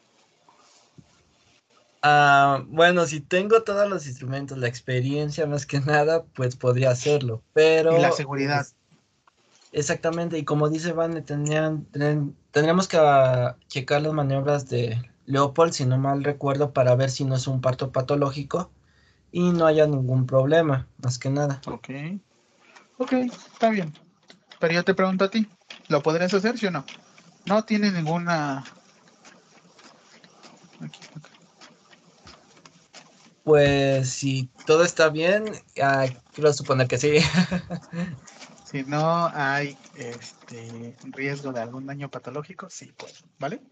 [2.01, 7.43] Ah, bueno, si tengo todos los instrumentos, la experiencia más que nada, pues podría hacerlo,
[7.53, 7.93] pero...
[7.93, 8.67] Y la seguridad.
[9.71, 10.93] exactamente, y como dice
[11.25, 16.95] tendrían, tendrían- tendríamos que ah, checar las maniobras de Leopold, si no mal recuerdo, para
[16.95, 18.73] ver si no es un parto patológico
[19.31, 21.65] y no haya ningún problema, más que nada.
[21.65, 21.89] Ok.
[22.99, 23.93] Ok, está bien.
[24.59, 25.47] Pero yo te pregunto a ti,
[25.87, 26.85] ¿lo podrías hacer, sí o no?
[27.45, 28.65] No tiene ninguna...
[30.81, 30.99] Aquí.
[33.45, 35.45] Pues si todo está bien,
[35.81, 37.19] ah, quiero suponer que sí.
[38.65, 43.63] Si no hay este riesgo de algún daño patológico, sí puedo, ¿vale?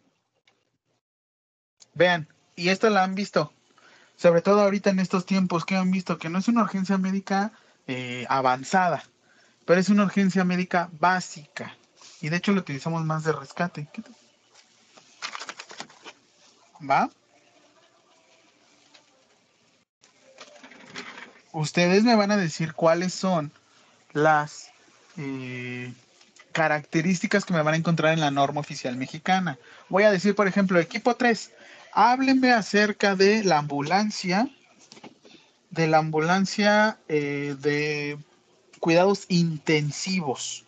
[1.93, 3.53] Vean, y esto la han visto,
[4.15, 7.51] sobre todo ahorita en estos tiempos que han visto que no es una urgencia médica
[7.85, 9.03] eh, avanzada,
[9.67, 11.75] pero es una urgencia médica básica.
[12.21, 13.89] Y de hecho lo utilizamos más de rescate.
[16.89, 17.09] ¿Va?
[21.51, 23.51] Ustedes me van a decir cuáles son
[24.13, 24.71] las
[25.17, 25.93] eh,
[26.53, 29.59] características que me van a encontrar en la norma oficial mexicana.
[29.89, 31.51] Voy a decir, por ejemplo, equipo 3,
[31.91, 34.49] háblenme acerca de la ambulancia,
[35.71, 38.17] de la ambulancia eh, de
[38.79, 40.63] cuidados intensivos.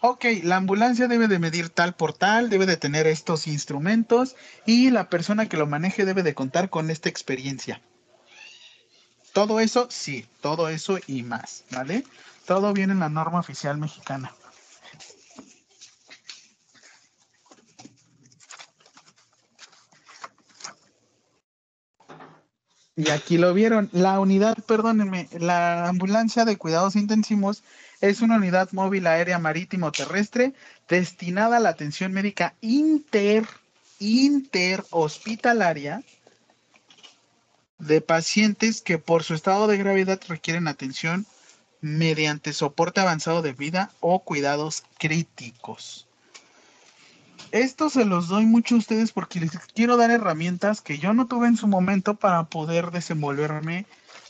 [0.00, 4.36] Ok, la ambulancia debe de medir tal por tal, debe de tener estos instrumentos
[4.66, 7.80] y la persona que lo maneje debe de contar con esta experiencia.
[9.32, 12.04] Todo eso, sí, todo eso y más, ¿vale?
[12.46, 14.32] Todo viene en la norma oficial mexicana.
[22.96, 23.90] Y aquí lo vieron.
[23.92, 27.62] La unidad, perdónenme, la ambulancia de cuidados intensivos
[28.00, 30.54] es una unidad móvil aérea marítimo terrestre
[30.88, 33.46] destinada a la atención médica inter
[33.98, 36.02] interhospitalaria
[37.78, 41.26] de pacientes que por su estado de gravedad requieren atención
[41.82, 46.05] mediante soporte avanzado de vida o cuidados críticos.
[47.52, 51.26] Esto se los doy mucho a ustedes porque les quiero dar herramientas que yo no
[51.26, 53.86] tuve en su momento para poder desenvolverme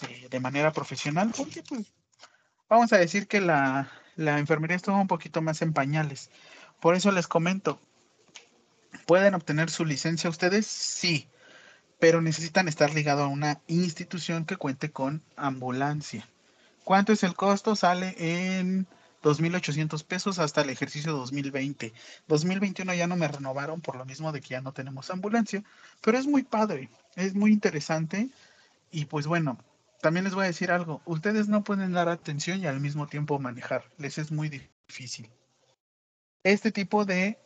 [0.08, 1.92] eh, de manera profesional, porque pues
[2.68, 6.30] vamos a decir que la, la enfermería estuvo un poquito más en pañales.
[6.80, 7.80] Por eso les comento,
[9.06, 10.66] ¿pueden obtener su licencia ustedes?
[10.66, 11.28] Sí,
[11.98, 16.28] pero necesitan estar ligados a una institución que cuente con ambulancia.
[16.84, 17.74] ¿Cuánto es el costo?
[17.74, 18.86] Sale en
[19.22, 21.92] 2.800 pesos hasta el ejercicio 2020.
[22.28, 25.64] 2021 ya no me renovaron por lo mismo de que ya no tenemos ambulancia,
[26.00, 28.28] pero es muy padre, es muy interesante
[28.90, 29.58] y pues bueno,
[30.00, 33.38] también les voy a decir algo, ustedes no pueden dar atención y al mismo tiempo
[33.38, 35.28] manejar, les es muy difícil.
[36.42, 37.38] Este tipo de...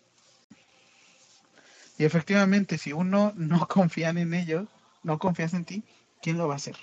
[1.97, 4.69] Y efectivamente, si uno no confía en ellos,
[5.03, 5.85] no confías en ti,
[6.21, 6.77] ¿quién lo va a hacer?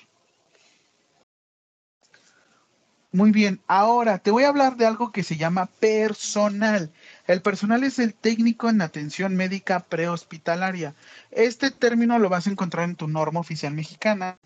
[3.13, 6.91] Muy bien, ahora te voy a hablar de algo que se llama personal.
[7.25, 10.93] El personal es el técnico en atención médica prehospitalaria.
[11.31, 14.37] Este término lo vas a encontrar en tu norma oficial mexicana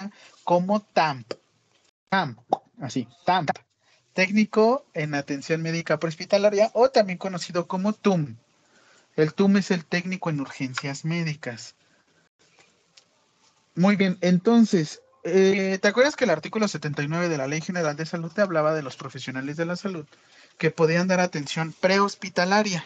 [0.43, 1.33] como TAMP.
[2.09, 2.37] TAMP,
[2.79, 3.49] así, TAMP.
[4.13, 8.35] Técnico en atención médica prehospitalaria o también conocido como TUM.
[9.15, 11.75] El TUM es el técnico en urgencias médicas.
[13.73, 18.05] Muy bien, entonces, eh, ¿Te acuerdas que el artículo 79 de la Ley General de
[18.05, 20.05] Salud te hablaba de los profesionales de la salud
[20.57, 22.85] que podían dar atención prehospitalaria?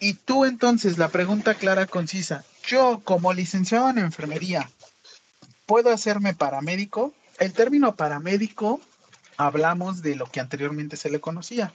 [0.00, 4.70] Y tú entonces, la pregunta clara, concisa, yo como licenciado en enfermería,
[5.66, 7.14] ¿puedo hacerme paramédico?
[7.38, 8.80] El término paramédico
[9.36, 11.72] hablamos de lo que anteriormente se le conocía.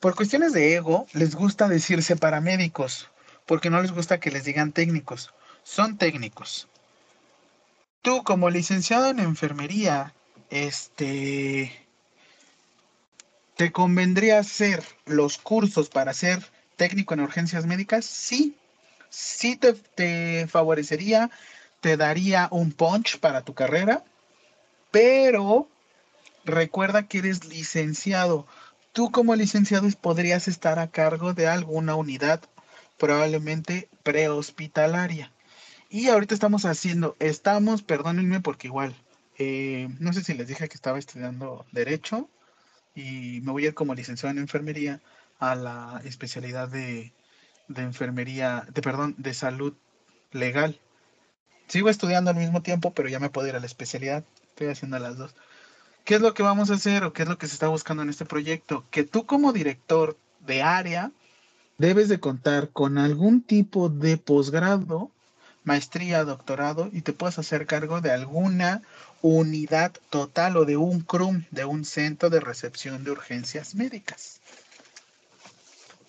[0.00, 3.10] Por cuestiones de ego, les gusta decirse paramédicos,
[3.46, 5.32] porque no les gusta que les digan técnicos.
[5.62, 6.68] Son técnicos
[8.02, 10.12] tú como licenciado en enfermería,
[10.50, 11.72] este,
[13.56, 16.42] ¿te convendría hacer los cursos para ser
[16.76, 18.04] técnico en urgencias médicas?
[18.04, 18.56] Sí,
[19.08, 21.30] sí te, te favorecería,
[21.80, 24.04] te daría un punch para tu carrera,
[24.90, 25.68] pero
[26.44, 28.46] recuerda que eres licenciado.
[28.92, 32.40] Tú como licenciado podrías estar a cargo de alguna unidad
[32.98, 35.32] probablemente prehospitalaria.
[35.92, 38.94] Y ahorita estamos haciendo, estamos, perdónenme porque igual,
[39.36, 42.30] eh, no sé si les dije que estaba estudiando derecho
[42.94, 45.02] y me voy a ir como licenciado en enfermería
[45.38, 47.12] a la especialidad de,
[47.68, 49.74] de enfermería, de perdón, de salud
[50.30, 50.80] legal.
[51.66, 54.24] Sigo estudiando al mismo tiempo, pero ya me puedo ir a la especialidad.
[54.48, 55.34] Estoy haciendo las dos.
[56.06, 58.02] ¿Qué es lo que vamos a hacer o qué es lo que se está buscando
[58.02, 58.86] en este proyecto?
[58.90, 61.12] Que tú como director de área
[61.76, 65.10] debes de contar con algún tipo de posgrado
[65.64, 68.82] maestría, doctorado y te puedes hacer cargo de alguna
[69.20, 74.40] unidad total o de un CRUM, de un centro de recepción de urgencias médicas.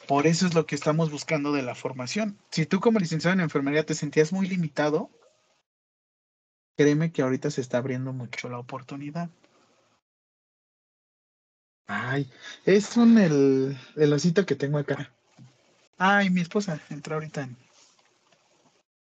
[0.08, 2.38] Por eso es lo que estamos buscando de la formación.
[2.52, 5.10] Si tú como licenciado en enfermería te sentías muy limitado,
[6.76, 9.30] créeme que ahorita se está abriendo mucho la oportunidad.
[11.86, 12.30] Ay,
[12.66, 15.12] es un el, el osito que tengo acá.
[15.98, 17.58] Ay, mi esposa entró ahorita en,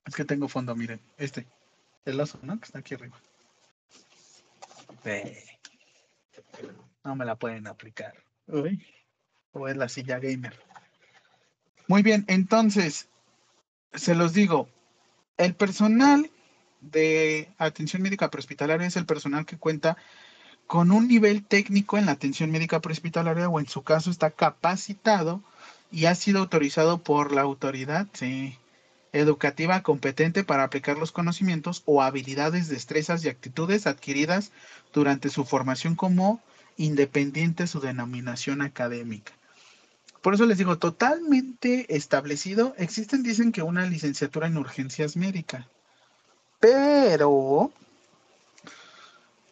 [0.05, 0.99] es que tengo fondo, miren.
[1.17, 1.47] Este.
[2.05, 2.59] El oso, ¿no?
[2.59, 3.19] Que está aquí arriba.
[7.03, 8.13] No me la pueden aplicar.
[8.47, 8.85] Uy.
[9.53, 10.57] O es la silla gamer.
[11.87, 13.09] Muy bien, entonces,
[13.93, 14.69] se los digo.
[15.37, 16.31] El personal
[16.79, 19.97] de atención médica prehospitalaria es el personal que cuenta
[20.67, 25.43] con un nivel técnico en la atención médica prehospitalaria o en su caso está capacitado
[25.91, 28.57] y ha sido autorizado por la autoridad sí,
[29.13, 34.51] educativa competente para aplicar los conocimientos o habilidades, destrezas y actitudes adquiridas
[34.93, 36.41] durante su formación como
[36.77, 39.33] independiente su denominación académica.
[40.21, 42.75] Por eso les digo, totalmente establecido.
[42.77, 45.65] Existen, dicen que una licenciatura en urgencias médicas.
[46.59, 47.71] Pero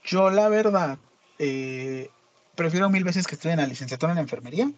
[0.03, 0.99] yo la verdad
[1.39, 2.09] eh,
[2.55, 4.71] prefiero mil veces que estudien la licenciatura en enfermería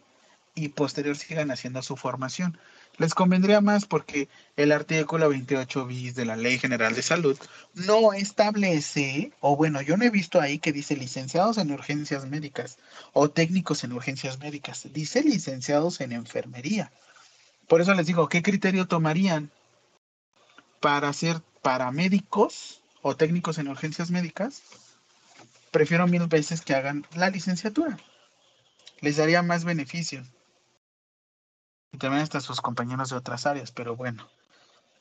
[0.55, 2.57] y posterior sigan haciendo su formación.
[2.97, 7.37] Les convendría más porque el artículo 28 bis de la Ley General de Salud
[7.73, 12.77] no establece, o bueno, yo no he visto ahí que dice licenciados en urgencias médicas
[13.13, 16.91] o técnicos en urgencias médicas, dice licenciados en enfermería.
[17.67, 19.49] Por eso les digo, ¿qué criterio tomarían
[20.79, 24.61] para ser paramédicos o técnicos en urgencias médicas?
[25.71, 27.97] Prefiero mil veces que hagan la licenciatura.
[28.99, 30.27] Les daría más beneficios
[31.91, 34.27] y también hasta sus compañeros de otras áreas, pero bueno.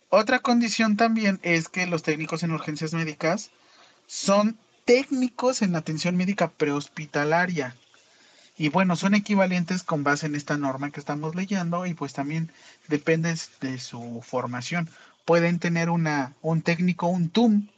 [0.09, 3.51] Otra condición también es que los técnicos en urgencias médicas
[4.07, 7.77] son técnicos en atención médica prehospitalaria.
[8.57, 12.53] Y bueno, son equivalentes con base en esta norma que estamos leyendo y pues también
[12.89, 14.91] depende de su formación.
[15.25, 17.69] Pueden tener una, un técnico, un TUM,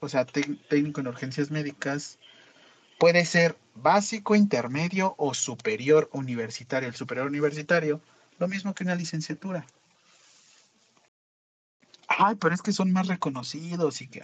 [0.00, 2.18] o sea, técnico en urgencias médicas.
[2.98, 6.88] Puede ser básico, intermedio o superior universitario.
[6.88, 8.00] El superior universitario
[8.38, 9.66] lo mismo que una licenciatura.
[12.08, 14.22] Ay, pero es que son más reconocidos y que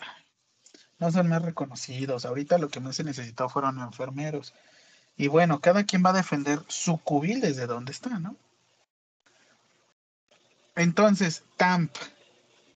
[0.99, 2.25] no son más reconocidos.
[2.25, 4.55] Ahorita lo que más se necesitó fueron enfermeros.
[5.17, 8.37] Y bueno, cada quien va a defender su cubil desde donde está, ¿no?
[10.75, 11.95] Entonces, TAMP,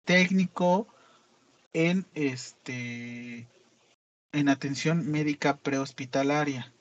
[0.04, 0.86] técnico
[1.72, 3.48] en este
[4.32, 6.72] en atención médica prehospitalaria.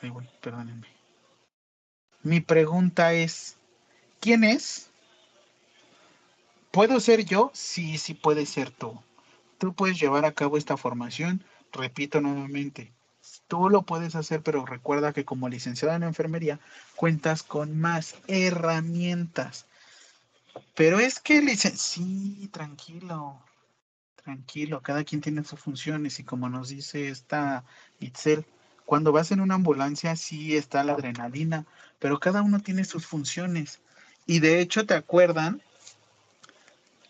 [0.00, 1.01] Ay, bueno, perdónenme.
[2.22, 3.56] Mi pregunta es,
[4.20, 4.90] ¿quién es?
[6.70, 7.50] ¿Puedo ser yo?
[7.52, 9.00] Sí, sí puede ser tú.
[9.58, 12.92] Tú puedes llevar a cabo esta formación, repito nuevamente,
[13.48, 16.58] tú lo puedes hacer, pero recuerda que como licenciado en enfermería
[16.96, 19.66] cuentas con más herramientas.
[20.74, 23.40] Pero es que, licen sí, tranquilo,
[24.16, 27.64] tranquilo, cada quien tiene sus funciones y como nos dice esta
[28.00, 28.46] Itzel,
[28.86, 31.66] cuando vas en una ambulancia sí está la adrenalina,
[31.98, 33.80] pero cada uno tiene sus funciones.
[34.26, 35.62] Y de hecho, ¿te acuerdan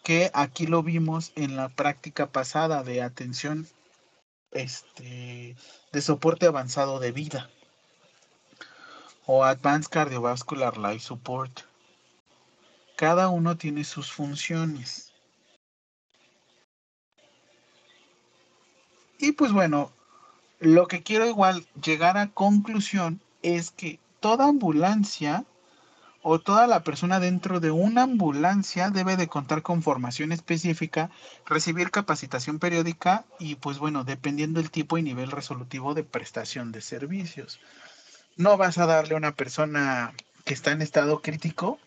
[0.02, 3.66] que aquí lo vimos en la práctica pasada de atención
[4.50, 5.56] este,
[5.92, 7.50] de soporte avanzado de vida
[9.24, 11.60] o Advanced Cardiovascular Life Support?
[12.96, 15.12] Cada uno tiene sus funciones.
[19.18, 19.92] Y pues bueno,
[20.62, 25.44] lo que quiero igual llegar a conclusión es que toda ambulancia
[26.22, 31.10] o toda la persona dentro de una ambulancia debe de contar con formación específica,
[31.46, 36.80] recibir capacitación periódica y pues bueno, dependiendo del tipo y nivel resolutivo de prestación de
[36.80, 37.58] servicios.
[38.36, 40.14] No vas a darle a una persona
[40.44, 41.80] que está en estado crítico,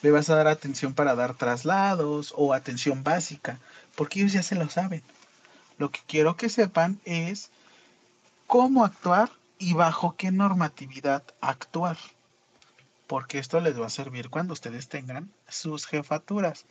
[0.00, 3.58] le vas a dar atención para dar traslados o atención básica,
[3.96, 5.02] porque ellos ya se lo saben.
[5.82, 7.50] Lo que quiero que sepan es
[8.46, 11.98] cómo actuar y bajo qué normatividad actuar.
[13.08, 16.66] Porque esto les va a servir cuando ustedes tengan sus jefaturas.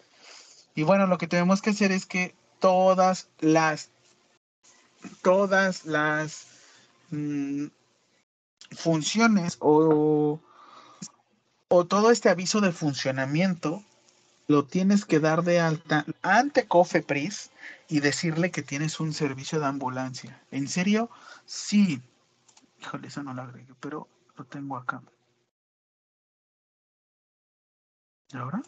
[0.76, 3.90] Y bueno, lo que tenemos que hacer es que todas las,
[5.22, 6.48] todas las
[7.10, 7.66] mm,
[8.78, 10.40] funciones o,
[11.68, 13.84] o todo este aviso de funcionamiento
[14.48, 17.51] lo tienes que dar de alta ante COFEPRIS
[17.88, 20.42] y decirle que tienes un servicio de ambulancia.
[20.52, 21.10] ¿En serio?
[21.46, 22.02] Sí,
[22.82, 25.02] Híjole, eso no lo agregué, pero lo tengo acá.
[28.34, 28.62] ¿Y ahora?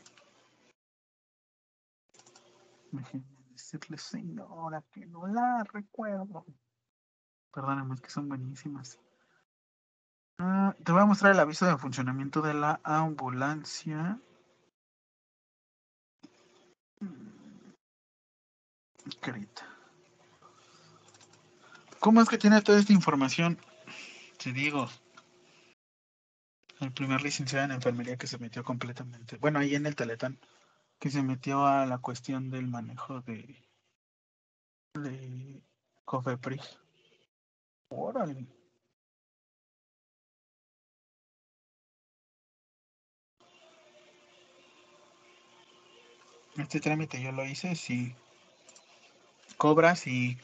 [3.51, 6.45] Decirle, señora, que no la recuerdo.
[7.51, 8.99] Perdónenme, es que son buenísimas.
[10.37, 14.19] Ah, te voy a mostrar el aviso de funcionamiento de la ambulancia.
[21.99, 23.57] ¿Cómo es que tiene toda esta información?
[24.37, 24.89] Te digo,
[26.81, 30.37] el primer licenciado en enfermería que se metió completamente, bueno, ahí en el Teletán,
[30.99, 33.63] que se metió a la cuestión del manejo de,
[34.93, 35.63] de
[36.05, 36.79] Cofepris.
[37.89, 38.47] Órale.
[46.57, 48.15] Este trámite yo lo hice, si
[49.57, 50.37] cobras y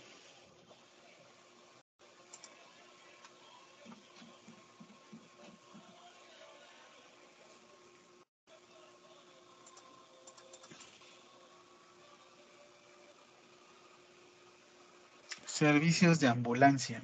[15.46, 17.02] servicios de ambulancia.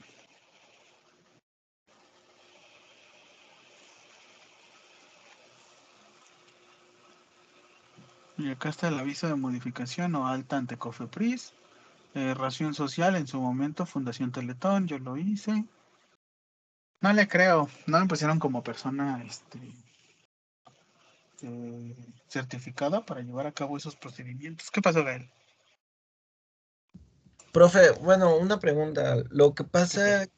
[8.38, 11.54] Y acá está el aviso de modificación o alta ante Cofepris.
[12.16, 15.66] Eh, ración social en su momento, Fundación Teletón, yo lo hice.
[17.02, 19.60] No le creo, no me pusieron como persona este,
[21.42, 21.94] eh,
[22.30, 24.72] certificada para llevar a cabo esos procedimientos.
[24.72, 25.30] ¿Qué pasó, Gael?
[27.52, 29.18] Profe, bueno, una pregunta.
[29.30, 30.30] Lo que pasa, eh,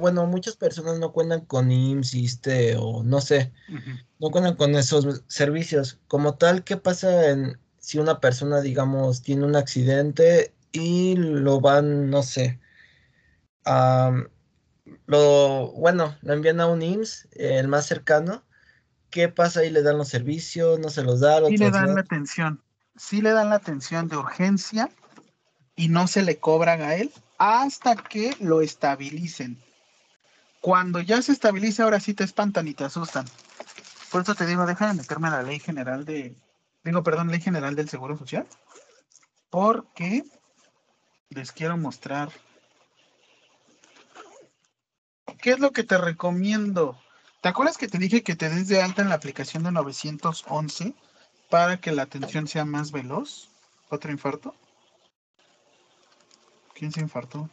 [0.00, 3.52] bueno, muchas personas no cuentan con IMSS, ISSSTE, o no sé,
[4.18, 5.98] no cuentan con esos servicios.
[6.08, 12.10] Como tal, ¿qué pasa en, si una persona, digamos, tiene un accidente y lo van,
[12.10, 12.60] no sé,
[15.06, 18.42] lo, bueno, lo envían a un IMSS, eh, el más cercano?
[19.10, 19.70] ¿Qué pasa ahí?
[19.70, 20.78] ¿Le dan los servicios?
[20.78, 21.40] ¿No se los da?
[21.40, 22.62] ¿Lo Sí le dan la atención,
[22.96, 24.90] sí le dan la atención de urgencia
[25.74, 29.58] y no se le cobran a él hasta que lo estabilicen.
[30.60, 33.26] Cuando ya se estabiliza, ahora sí te espantan y te asustan.
[34.10, 36.34] Por eso te digo, deja de meterme a la ley general de,
[36.82, 38.46] digo, perdón, ley general del Seguro Social,
[39.50, 40.24] porque
[41.36, 42.30] les quiero mostrar
[45.42, 46.98] qué es lo que te recomiendo.
[47.42, 50.94] ¿Te acuerdas que te dije que te des de alta en la aplicación de 911
[51.50, 53.50] para que la atención sea más veloz?
[53.90, 54.54] ¿Otro infarto?
[56.74, 57.50] ¿Quién se infartó?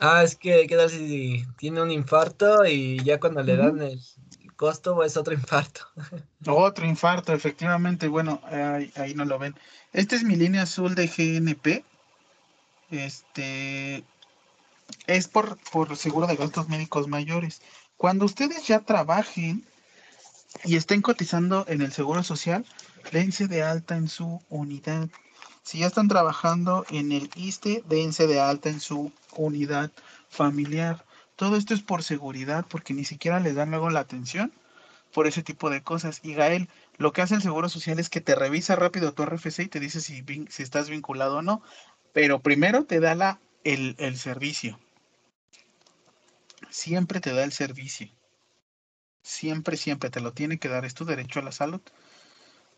[0.00, 4.00] Ah, es que, ¿qué tal si tiene un infarto y ya cuando le dan el
[4.60, 5.86] costo es otro infarto?
[6.46, 8.08] Otro infarto, efectivamente.
[8.08, 9.54] Bueno, ahí, ahí no lo ven.
[9.94, 11.82] Esta es mi línea azul de GNP.
[12.90, 14.04] Este
[15.06, 17.62] es por, por seguro de gastos médicos mayores.
[17.96, 19.64] Cuando ustedes ya trabajen
[20.64, 22.66] y estén cotizando en el seguro social,
[23.12, 25.08] dense de alta en su unidad.
[25.62, 29.90] Si ya están trabajando en el ISTE, dense de alta en su unidad
[30.28, 31.02] familiar.
[31.40, 34.52] Todo esto es por seguridad, porque ni siquiera les dan luego la atención
[35.10, 36.20] por ese tipo de cosas.
[36.22, 36.68] Y Gael,
[36.98, 39.80] lo que hace el Seguro Social es que te revisa rápido tu RFC y te
[39.80, 41.62] dice si, si estás vinculado o no,
[42.12, 44.78] pero primero te da la, el, el servicio.
[46.68, 48.10] Siempre te da el servicio.
[49.22, 50.84] Siempre, siempre te lo tiene que dar.
[50.84, 51.80] Es tu derecho a la salud.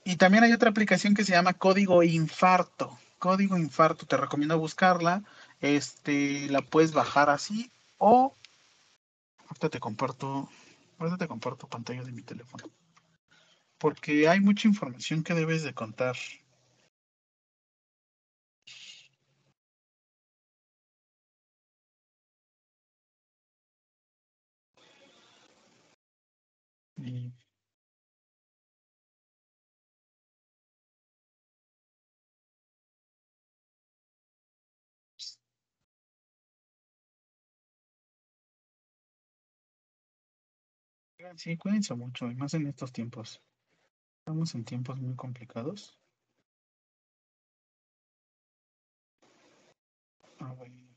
[0.05, 2.97] Y también hay otra aplicación que se llama Código Infarto.
[3.19, 5.25] Código Infarto, te recomiendo buscarla.
[5.61, 7.69] Este, la puedes bajar así
[7.99, 8.37] o
[9.53, 10.49] ahorita te comparto,
[10.99, 12.65] ahorita te comparto pantalla de mi teléfono.
[13.79, 16.16] Porque hay mucha información que debes de contar.
[26.97, 27.33] Y
[41.36, 43.40] Sí, cuídense mucho, y más en estos tiempos.
[44.20, 45.99] Estamos en tiempos muy complicados.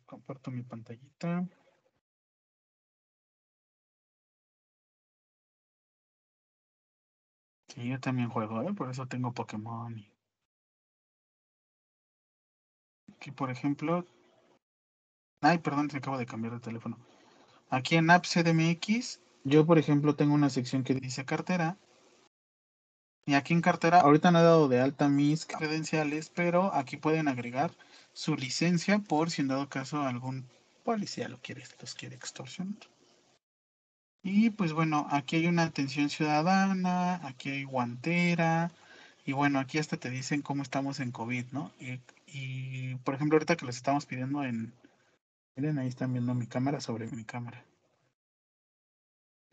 [0.06, 1.32] Comparto mi pantallita.
[7.68, 8.74] Sí, yo también juego, ¿eh?
[8.74, 9.96] Por eso tengo Pokémon.
[10.00, 10.12] y-
[13.12, 14.06] Aquí, por ejemplo...
[15.42, 16.98] Ay, perdón, te acabo de cambiar de teléfono.
[17.70, 21.78] Aquí en App CDMX, yo, por ejemplo, tengo una sección que dice cartera.
[23.28, 27.28] Y aquí en cartera, ahorita no he dado de alta mis credenciales, pero aquí pueden
[27.28, 27.72] agregar
[28.12, 30.46] su licencia por si en dado caso algún
[30.84, 32.76] policía lo quiere, los quiere extorsionar.
[34.24, 38.72] Y pues bueno, aquí hay una atención ciudadana, aquí hay guantera,
[39.26, 41.72] y bueno, aquí hasta te dicen cómo estamos en COVID, ¿no?
[41.80, 44.74] Y, y, por ejemplo, ahorita que los estamos pidiendo en...
[45.56, 47.64] Miren, ahí están viendo mi cámara sobre mi cámara.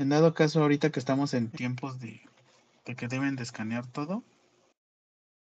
[0.03, 2.21] En dado caso, ahorita que estamos en tiempos de,
[2.97, 4.25] que deben de escanear todo,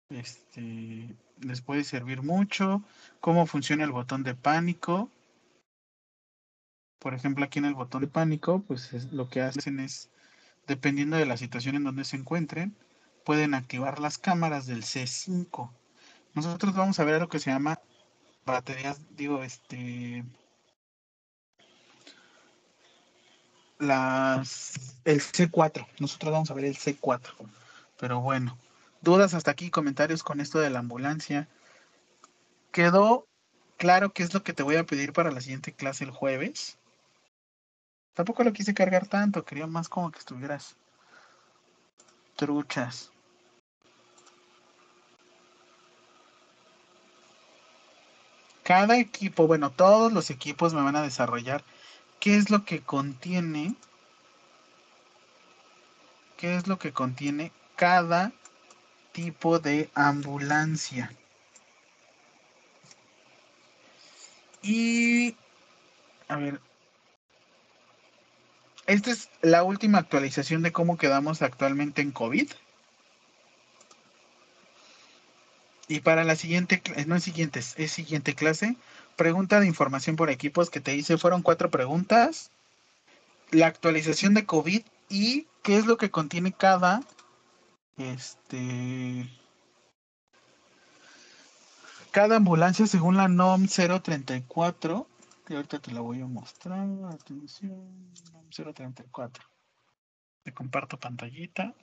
[0.10, 2.84] este, les puede servir mucho.
[3.22, 5.10] Cómo funciona el botón de pánico.
[7.00, 10.10] Por ejemplo, aquí en el botón de pánico, pues es- lo que hacen es,
[10.68, 12.76] dependiendo de la situación en donde se encuentren,
[13.24, 15.72] pueden activar las cámaras del C5.
[16.34, 17.80] Nosotros vamos a ver lo que se llama
[18.46, 20.26] baterías, digo, este,
[23.80, 24.74] las,
[25.06, 25.86] el C4.
[26.00, 27.34] Nosotros vamos a ver el C4.
[28.00, 28.58] Pero bueno,
[29.02, 31.48] dudas hasta aquí, comentarios con esto de la ambulancia.
[32.72, 33.28] ¿Quedó
[33.78, 36.78] claro qué es lo que te voy a pedir para la siguiente clase el jueves?
[38.14, 40.76] Tampoco lo quise cargar tanto, quería más como que estuvieras
[42.36, 43.12] truchas.
[48.64, 51.64] Cada equipo, bueno, todos los equipos me van a desarrollar
[52.24, 53.76] qué es lo que contiene,
[56.38, 58.32] qué es lo que contiene cada
[59.12, 61.14] tipo de ambulancia.
[64.62, 65.36] Y,
[66.30, 66.62] a ver,
[68.86, 72.50] esta es la última actualización de cómo quedamos actualmente en COVID.
[75.90, 78.78] Y para la siguiente, no es siguiente, es siguiente clase,
[79.16, 82.52] pregunta de información por equipos que te hice, fueron cuatro preguntas,
[83.52, 87.02] la actualización de COVID y qué es lo que contiene cada,
[87.98, 89.30] este,
[92.12, 95.08] cada ambulancia según la NOM 034,
[95.46, 99.44] que ahorita te la voy a mostrar, atención, NOM 034.
[100.44, 101.74] Te comparto pantallita.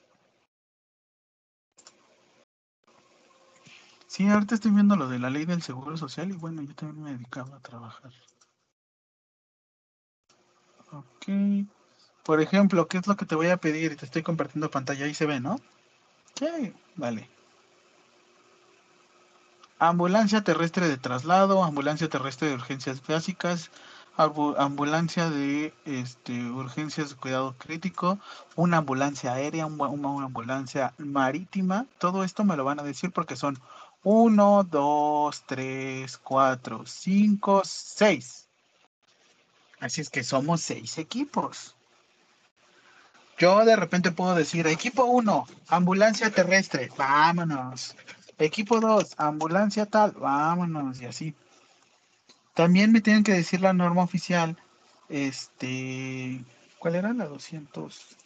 [4.11, 7.01] Sí, ahorita estoy viendo lo de la ley del seguro social y bueno, yo también
[7.01, 8.11] me dedicaba a trabajar.
[10.91, 11.65] Ok.
[12.21, 13.95] Por ejemplo, ¿qué es lo que te voy a pedir?
[13.95, 15.55] Te estoy compartiendo pantalla, ahí se ve, ¿no?
[16.35, 17.29] Sí, vale.
[19.79, 23.71] Ambulancia terrestre de traslado, ambulancia terrestre de urgencias básicas,
[24.17, 28.19] ambulancia de este, urgencias de cuidado crítico,
[28.57, 31.85] una ambulancia aérea, una, una ambulancia marítima.
[31.97, 33.57] Todo esto me lo van a decir porque son
[34.03, 38.47] 1, 2, 3, 4, 5, 6.
[39.79, 41.75] Así es que somos 6 equipos.
[43.37, 47.95] Yo de repente puedo decir, equipo 1, ambulancia terrestre, vámonos.
[48.37, 51.35] Equipo 2, ambulancia tal, vámonos, y así.
[52.53, 54.57] También me tienen que decir la norma oficial,
[55.09, 56.43] este,
[56.79, 58.17] ¿cuál era la 200?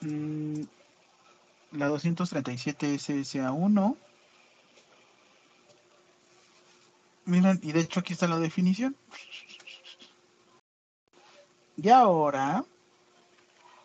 [0.00, 0.62] Mm,
[1.72, 3.96] la 237 SSA1.
[7.24, 8.96] Miren, y de hecho aquí está la definición.
[11.76, 12.64] Y ahora...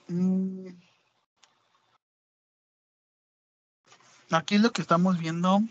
[0.07, 0.67] Mm,
[4.31, 5.61] aquí es lo que estamos viendo.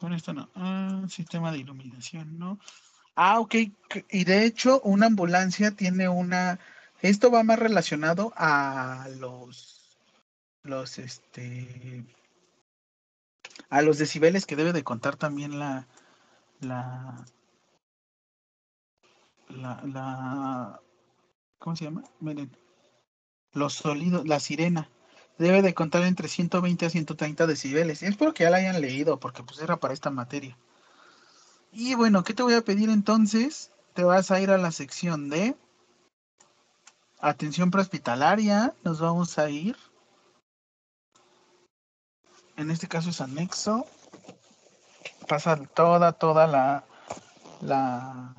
[0.00, 0.48] Con esto no.
[0.54, 2.58] Ah, sistema de iluminación, ¿no?
[3.16, 3.54] Ah, ok.
[4.10, 6.60] Y de hecho, una ambulancia tiene una...
[7.02, 9.77] Esto va más relacionado a los
[10.68, 12.04] los este
[13.70, 15.86] a los decibeles que debe de contar también la
[16.60, 17.26] la
[19.48, 20.80] la,
[21.58, 22.04] ¿cómo se llama?
[22.20, 22.50] Miren,
[23.52, 24.90] los sonidos, la sirena
[25.38, 28.02] debe de contar entre 120 a 130 decibeles.
[28.02, 30.56] Espero que ya la hayan leído porque pues era para esta materia.
[31.72, 33.70] Y bueno, ¿qué te voy a pedir entonces?
[33.94, 35.56] Te vas a ir a la sección de
[37.20, 38.74] atención prehospitalaria.
[38.84, 39.76] Nos vamos a ir
[42.58, 43.86] en este caso es anexo,
[45.28, 46.84] pasa toda, toda la,
[47.60, 48.34] la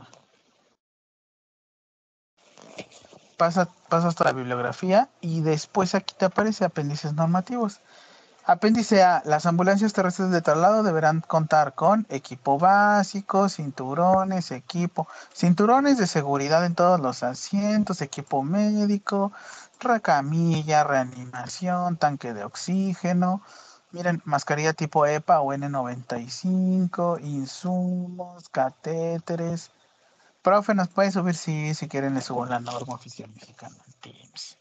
[3.37, 7.79] pasa, pasas toda la bibliografía y después aquí te aparece apéndices normativos.
[8.45, 15.97] Apéndice A, las ambulancias terrestres de traslado deberán contar con equipo básico, cinturones, equipo, cinturones
[15.97, 19.31] de seguridad en todos los asientos, equipo médico,
[19.79, 23.43] recamilla, reanimación, tanque de oxígeno,
[23.91, 29.71] Miren, mascarilla tipo EPA o N95, insumos, catéteres.
[30.43, 31.35] Profe, ¿nos puede subir?
[31.35, 34.57] Sí, si quieren le subo la norma oficial mexicana Teams.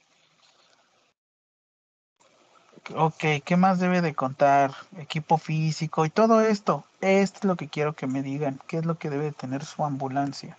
[2.96, 4.72] Ok, ¿qué más debe de contar?
[4.96, 6.84] Equipo físico y todo esto.
[7.02, 8.60] Esto es lo que quiero que me digan.
[8.66, 10.56] ¿Qué es lo que debe de tener su ambulancia?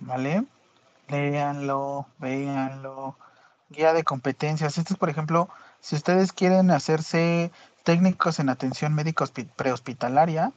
[0.00, 0.46] ¿Vale?
[1.08, 3.16] Léanlo, véanlo.
[3.68, 4.78] Guía de competencias.
[4.78, 5.50] Esto es, por ejemplo,
[5.82, 7.50] si ustedes quieren hacerse
[7.82, 9.26] técnicos en atención médica
[9.56, 10.52] prehospitalaria,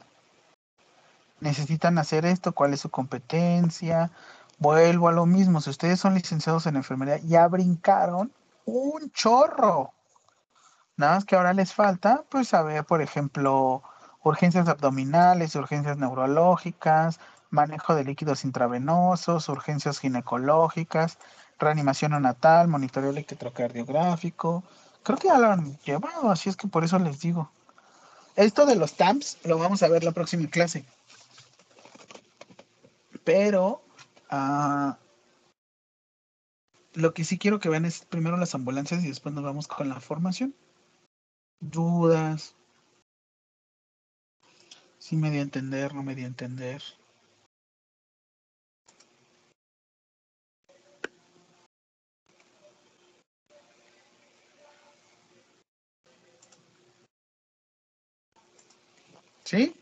[1.40, 4.12] necesitan hacer esto, cuál es su competencia.
[4.58, 8.32] Vuelvo a lo mismo, si ustedes son licenciados en enfermería, ya brincaron
[8.64, 9.92] un chorro.
[10.96, 13.82] Nada más que ahora les falta, pues, saber, por ejemplo,
[14.22, 17.18] urgencias abdominales, urgencias neurológicas,
[17.50, 21.18] manejo de líquidos intravenosos, urgencias ginecológicas,
[21.58, 24.62] reanimación neonatal, monitoreo electrocardiográfico,
[25.06, 27.48] Creo que ya lo han llevado, así es que por eso les digo.
[28.34, 30.84] Esto de los TAMPs lo vamos a ver la próxima clase.
[33.22, 33.84] Pero,
[34.30, 34.98] ah,
[36.94, 39.88] lo que sí quiero que vean es primero las ambulancias y después nos vamos con
[39.88, 40.56] la formación.
[41.60, 42.56] Dudas.
[44.98, 46.82] Sí me di a entender, no me di a entender.
[59.46, 59.76] ¿Sí?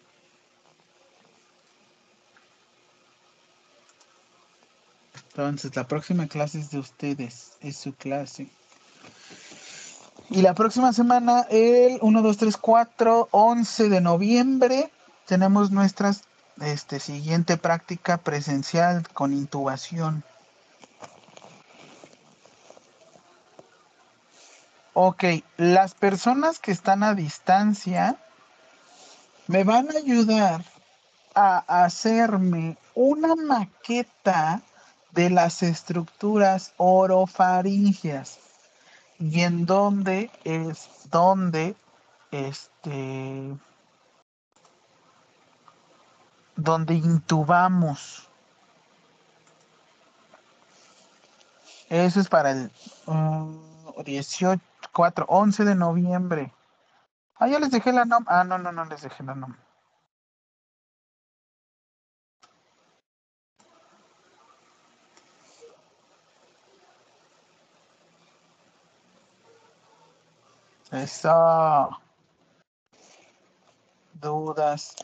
[5.28, 8.48] Entonces, la próxima clase es de ustedes, es su clase.
[10.28, 14.90] Y la próxima semana, el 1, 2, 3, 4, 11 de noviembre,
[15.26, 16.14] tenemos nuestra
[16.60, 20.24] este, siguiente práctica presencial con intubación.
[24.92, 25.24] Ok,
[25.56, 28.18] las personas que están a distancia
[29.46, 30.64] me van a ayudar
[31.34, 34.62] a hacerme una maqueta
[35.12, 38.38] de las estructuras orofaringeas.
[39.18, 41.76] Y en dónde es donde
[42.30, 43.56] este
[46.56, 48.28] donde intubamos.
[51.88, 52.70] Eso es para el
[54.04, 54.62] 18
[54.92, 56.52] 4 11 de noviembre
[57.40, 59.54] ah ya les dejé la nom ah no no no les dejé la nom
[70.94, 71.90] Eso.
[74.12, 74.94] Dudas.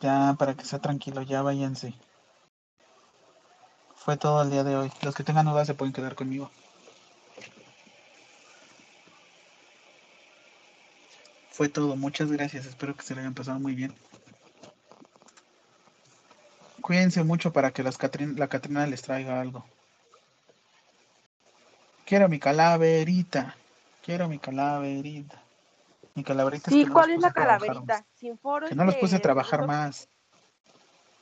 [0.00, 1.92] Ya, para que sea tranquilo, ya váyanse.
[3.94, 4.92] Fue todo el día de hoy.
[5.02, 6.50] Los que tengan dudas se pueden quedar conmigo.
[11.58, 11.96] Fue todo.
[11.96, 12.66] Muchas gracias.
[12.66, 13.92] Espero que se le hayan pasado muy bien.
[16.80, 19.66] Cuídense mucho para que las Catrin- la Catrina les traiga algo.
[22.06, 23.56] Quiero mi calaverita.
[24.04, 25.42] Quiero mi calaverita.
[26.14, 28.06] Mi calaverita Sí, que no ¿cuál es la calaverita?
[28.14, 28.68] Sin foro.
[28.68, 30.08] Que no los puse a trabajar segundo- más.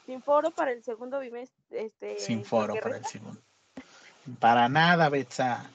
[0.04, 1.56] Sin foro para el segundo bimestre.
[1.70, 3.40] Este, Sin lo foro que para el segundo.
[4.38, 5.70] Para nada, Betsa.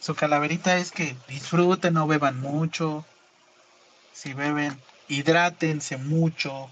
[0.00, 3.04] Su calaverita es que disfruten, no beban mucho.
[4.14, 6.70] Si beben, hidrátense mucho.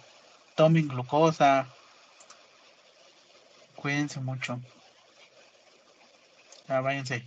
[0.57, 1.67] Tomen glucosa.
[3.77, 4.59] Cuídense mucho.
[6.69, 7.25] Ya váyanse.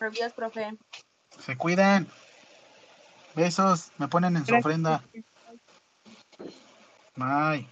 [0.00, 0.76] Adiós, profe.
[1.38, 2.08] Se cuidan.
[3.34, 3.92] Besos.
[3.98, 5.02] Me ponen en su ofrenda.
[7.14, 7.68] Bye.